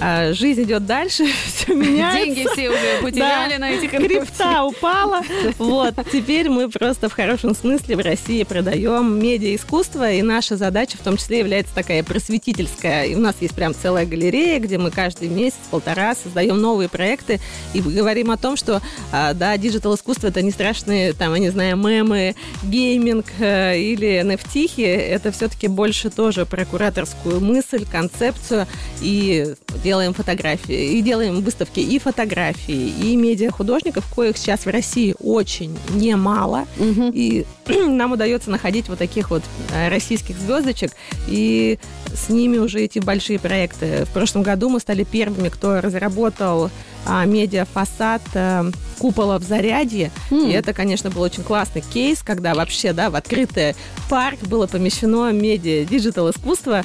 А, 0.00 0.32
жизнь 0.32 0.62
идет 0.62 0.86
дальше, 0.86 1.26
все 1.46 1.74
меняется. 1.74 2.24
Деньги 2.24 2.48
все 2.52 2.70
уже 2.70 3.02
потеряли 3.02 3.56
на 3.56 3.70
этих 3.70 3.90
Крипта 3.90 4.64
упала. 4.64 5.22
Вот, 5.58 5.94
теперь 6.10 6.48
мы 6.48 6.70
просто 6.70 7.08
в 7.08 7.12
хорошем 7.12 7.54
смысле 7.54 7.96
в 7.96 8.00
России 8.00 8.42
продаем 8.42 9.22
медиа-искусство, 9.22 10.10
и 10.10 10.22
наша 10.22 10.56
задача 10.56 10.96
в 10.96 11.02
том 11.02 11.16
числе 11.16 11.40
является 11.40 11.74
такая 11.74 12.02
просветительская. 12.02 13.04
И 13.04 13.14
у 13.14 13.20
нас 13.20 13.36
есть 13.40 13.54
прям 13.54 13.74
целая 13.74 14.06
галерея, 14.06 14.58
где 14.58 14.78
мы 14.78 14.90
каждый 14.90 15.09
месяц, 15.18 15.58
полтора 15.70 16.14
создаем 16.14 16.60
новые 16.60 16.88
проекты 16.88 17.40
и 17.74 17.80
говорим 17.80 18.30
о 18.30 18.36
том, 18.36 18.56
что, 18.56 18.80
а, 19.12 19.34
да, 19.34 19.56
диджитал-искусство 19.56 20.28
это 20.28 20.42
не 20.42 20.50
страшные, 20.50 21.12
там, 21.12 21.34
я 21.34 21.40
не 21.40 21.50
знаю, 21.50 21.76
мемы, 21.76 22.34
гейминг 22.62 23.26
э, 23.38 23.78
или 23.78 24.20
NFT, 24.22 24.84
это 24.86 25.32
все-таки 25.32 25.68
больше 25.68 26.10
тоже 26.10 26.46
про 26.46 26.64
кураторскую 26.64 27.40
мысль, 27.40 27.84
концепцию, 27.90 28.66
и 29.00 29.54
делаем 29.82 30.14
фотографии, 30.14 30.98
и 30.98 31.02
делаем 31.02 31.40
выставки 31.40 31.80
и 31.80 31.98
фотографии, 31.98 32.92
и 33.02 33.16
медиа-художников, 33.16 34.04
коих 34.14 34.36
сейчас 34.36 34.66
в 34.66 34.68
России 34.68 35.14
очень 35.20 35.76
немало, 35.90 36.66
и 36.78 37.46
нам 37.88 38.12
удается 38.12 38.50
находить 38.50 38.88
вот 38.88 38.98
таких 38.98 39.30
вот 39.30 39.42
э, 39.72 39.88
российских 39.88 40.36
звездочек, 40.38 40.92
и 41.26 41.78
с 42.12 42.28
ними 42.28 42.58
уже 42.58 42.84
идти 42.84 43.00
в 43.00 43.04
большие 43.04 43.38
проекты. 43.38 44.04
В 44.04 44.10
прошлом 44.10 44.42
году 44.42 44.68
мы 44.68 44.80
стали 44.80 45.04
первыми, 45.04 45.48
кто 45.48 45.80
разработал 45.80 46.70
а, 47.06 47.24
медиа-фасад 47.24 48.22
э, 48.34 48.70
купола 48.98 49.38
в 49.38 49.42
Зарядье. 49.42 50.10
И 50.30 50.50
это, 50.50 50.72
конечно, 50.72 51.10
был 51.10 51.22
очень 51.22 51.42
классный 51.42 51.82
кейс, 51.82 52.20
когда 52.22 52.54
вообще, 52.54 52.92
да, 52.92 53.10
в 53.10 53.16
открытый 53.16 53.74
парк 54.08 54.40
было 54.42 54.66
помещено 54.66 55.32
медиа, 55.32 55.84
digital 55.84 56.30
искусство. 56.30 56.84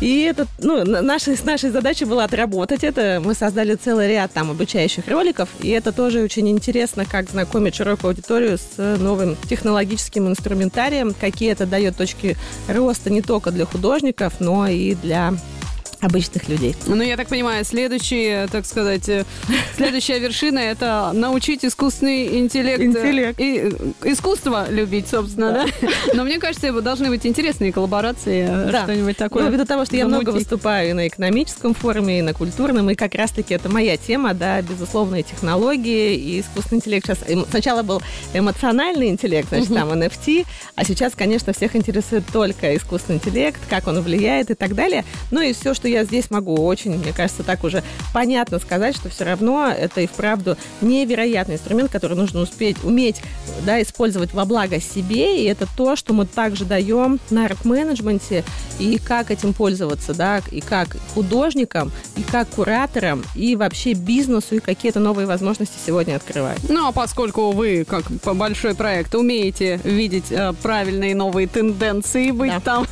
И 0.00 0.22
это, 0.22 0.46
ну, 0.58 0.84
на- 0.84 1.02
нашей, 1.02 1.36
задачей 1.70 2.06
было 2.06 2.24
отработать 2.24 2.84
это. 2.84 3.20
Мы 3.24 3.34
создали 3.34 3.74
целый 3.74 4.08
ряд 4.08 4.32
там 4.32 4.50
обучающих 4.50 5.06
роликов, 5.08 5.48
и 5.60 5.68
это 5.68 5.92
тоже 5.92 6.22
очень 6.22 6.48
интересно, 6.48 7.04
как 7.04 7.28
знакомить 7.30 7.74
широкую 7.74 8.10
аудиторию 8.10 8.56
с 8.58 8.98
новым 8.98 9.36
технологическим 9.48 10.26
инструментарием, 10.28 11.14
какие 11.18 11.52
это 11.52 11.66
дает 11.66 11.96
точки 11.96 12.36
роста 12.66 13.10
не 13.10 13.20
только 13.20 13.50
для 13.50 13.66
художников, 13.66 14.34
но 14.40 14.66
и 14.66 14.94
для 14.94 15.34
обычных 16.00 16.48
людей. 16.48 16.74
Ну, 16.86 17.02
я 17.02 17.16
так 17.16 17.28
понимаю, 17.28 17.64
следующий, 17.64 18.46
так 18.50 18.64
сказать, 18.66 19.08
э, 19.08 19.24
следующая 19.76 20.18
вершина– 20.18 20.58
это 20.60 21.10
научить 21.14 21.64
искусственный 21.64 22.38
интеллект. 22.38 22.80
э, 22.80 22.84
Интеллект. 22.84 23.40
И 23.40 23.58
э, 23.64 23.70
искусство 24.10 24.66
любить, 24.70 25.08
собственно, 25.08 25.52
да? 25.52 25.88
Но 26.14 26.24
мне 26.24 26.38
кажется, 26.38 26.72
должны 26.80 27.08
быть 27.10 27.26
интересные 27.26 27.72
коллаборации, 27.72 28.46
э, 28.48 28.70
Да. 28.72 28.84
что-нибудь 28.84 29.16
такое. 29.16 29.44
Ну, 29.44 29.50
ввиду 29.50 29.64
того, 29.66 29.84
что 29.84 29.96
я 29.96 30.06
много 30.06 30.26
замутить. 30.26 30.48
выступаю 30.50 30.90
и 30.90 30.92
на 30.94 31.06
экономическом 31.08 31.74
форуме, 31.74 32.18
и 32.20 32.22
на 32.22 32.32
культурном, 32.34 32.88
и 32.90 32.94
как 32.94 33.14
раз-таки 33.14 33.54
это 33.54 33.68
моя 33.68 33.96
тема, 33.96 34.32
да, 34.34 34.62
безусловные 34.62 35.22
технологии 35.22 36.14
и 36.16 36.40
искусственный 36.40 36.78
интеллект. 36.78 37.06
Сейчас 37.06 37.18
сначала 37.50 37.82
был 37.82 38.00
эмоциональный 38.32 39.08
интеллект, 39.08 39.48
значит, 39.48 39.68
там 39.74 39.90
NFT, 39.92 40.46
а 40.74 40.84
сейчас, 40.84 41.12
конечно, 41.14 41.52
всех 41.52 41.76
интересует 41.76 42.24
только 42.32 42.74
искусственный 42.76 43.16
интеллект, 43.18 43.60
как 43.68 43.86
он 43.86 44.00
влияет 44.00 44.50
и 44.50 44.54
так 44.54 44.74
далее. 44.74 45.04
Ну 45.30 45.40
и 45.40 45.52
все, 45.52 45.74
что 45.74 45.88
я 45.90 46.04
здесь 46.04 46.30
могу 46.30 46.54
очень, 46.64 46.96
мне 46.96 47.12
кажется, 47.12 47.42
так 47.42 47.64
уже 47.64 47.82
понятно 48.12 48.58
сказать, 48.58 48.96
что 48.96 49.08
все 49.08 49.24
равно 49.24 49.68
это 49.68 50.00
и 50.00 50.06
вправду 50.06 50.56
невероятный 50.80 51.56
инструмент, 51.56 51.90
который 51.90 52.16
нужно 52.16 52.40
успеть, 52.40 52.76
уметь, 52.84 53.22
да, 53.64 53.80
использовать 53.82 54.32
во 54.32 54.44
благо 54.44 54.80
себе, 54.80 55.42
и 55.42 55.46
это 55.46 55.66
то, 55.76 55.96
что 55.96 56.14
мы 56.14 56.26
также 56.26 56.64
даем 56.64 57.18
на 57.30 57.46
арт-менеджменте, 57.46 58.44
и 58.78 58.98
как 58.98 59.30
этим 59.30 59.52
пользоваться, 59.52 60.14
да, 60.14 60.40
и 60.50 60.60
как 60.60 60.96
художникам, 61.14 61.92
и 62.16 62.22
как 62.22 62.48
кураторам, 62.48 63.22
и 63.34 63.56
вообще 63.56 63.92
бизнесу, 63.92 64.56
и 64.56 64.60
какие-то 64.60 65.00
новые 65.00 65.26
возможности 65.26 65.76
сегодня 65.84 66.16
открывать. 66.16 66.58
Ну, 66.68 66.86
а 66.86 66.92
поскольку 66.92 67.50
вы, 67.52 67.84
как 67.88 68.04
большой 68.34 68.74
проект, 68.74 69.14
умеете 69.14 69.80
видеть 69.84 70.30
э, 70.30 70.52
правильные 70.62 71.14
новые 71.14 71.46
тенденции, 71.46 72.30
быть 72.30 72.50
Да. 72.50 72.60
там 72.60 72.86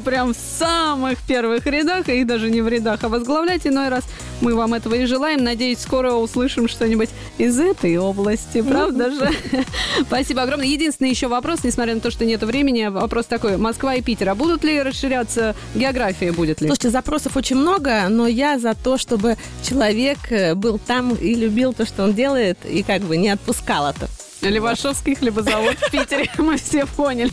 прям 0.04 0.34
в 0.34 0.36
самых 0.36 1.18
первых 1.26 1.66
рядах, 1.66 2.08
и 2.08 2.23
даже 2.24 2.50
не 2.50 2.60
в 2.60 2.68
рядах, 2.68 3.00
а 3.02 3.08
возглавлять 3.08 3.66
иной 3.66 3.88
раз, 3.88 4.04
Мы 4.40 4.54
вам 4.54 4.74
этого 4.74 4.94
и 4.94 5.06
желаем. 5.06 5.42
Надеюсь, 5.44 5.78
скоро 5.78 6.12
услышим 6.12 6.68
что-нибудь 6.68 7.10
из 7.38 7.58
этой 7.58 7.96
области, 7.96 8.62
правда 8.62 9.10
же? 9.10 9.30
Спасибо 10.02 10.42
огромное. 10.42 10.66
Единственный 10.66 11.10
еще 11.10 11.28
вопрос, 11.28 11.64
несмотря 11.64 11.94
на 11.94 12.00
то, 12.00 12.10
что 12.10 12.24
нет 12.24 12.42
времени, 12.42 12.88
вопрос 12.88 13.26
такой. 13.26 13.56
Москва 13.56 13.94
и 13.94 14.02
Питер, 14.02 14.30
а 14.30 14.34
будут 14.34 14.64
ли 14.64 14.82
расширяться 14.82 15.54
география, 15.74 16.32
будет 16.32 16.60
ли? 16.60 16.66
Слушайте, 16.66 16.90
запросов 16.90 17.36
очень 17.36 17.56
много, 17.56 18.08
но 18.08 18.26
я 18.26 18.58
за 18.58 18.74
то, 18.74 18.98
чтобы 18.98 19.36
человек 19.62 20.18
э, 20.30 20.54
был 20.54 20.78
там 20.78 21.14
и 21.14 21.34
любил 21.34 21.72
то, 21.72 21.86
что 21.86 22.04
он 22.04 22.14
делает, 22.14 22.58
и 22.68 22.82
как 22.82 23.02
бы 23.02 23.16
не 23.16 23.30
отпускал 23.30 23.88
это. 23.88 24.08
Левашовский 24.50 25.14
хлебозавод 25.14 25.76
в 25.78 25.90
Питере. 25.90 26.30
Мы 26.38 26.56
все 26.56 26.86
поняли. 26.86 27.32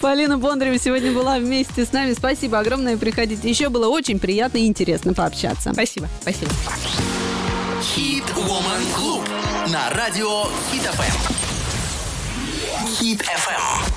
Полина 0.00 0.38
Бондарева 0.38 0.78
сегодня 0.78 1.12
была 1.12 1.38
вместе 1.38 1.84
с 1.84 1.92
нами. 1.92 2.14
Спасибо 2.14 2.58
огромное. 2.58 2.96
Приходите. 2.96 3.48
Еще 3.48 3.68
было 3.68 3.88
очень 3.88 4.18
приятно 4.18 4.58
и 4.58 4.66
интересно 4.66 5.12
пообщаться. 5.14 5.72
Спасибо. 5.72 6.08
Спасибо. 6.20 6.50
Хит 7.82 8.24
Woman 8.34 8.94
Клуб 8.94 9.22
на 9.68 9.90
радио 9.90 10.44
Хит 10.70 10.82
ФМ. 10.82 11.34
Хит 12.98 13.22
ФМ. 13.22 13.92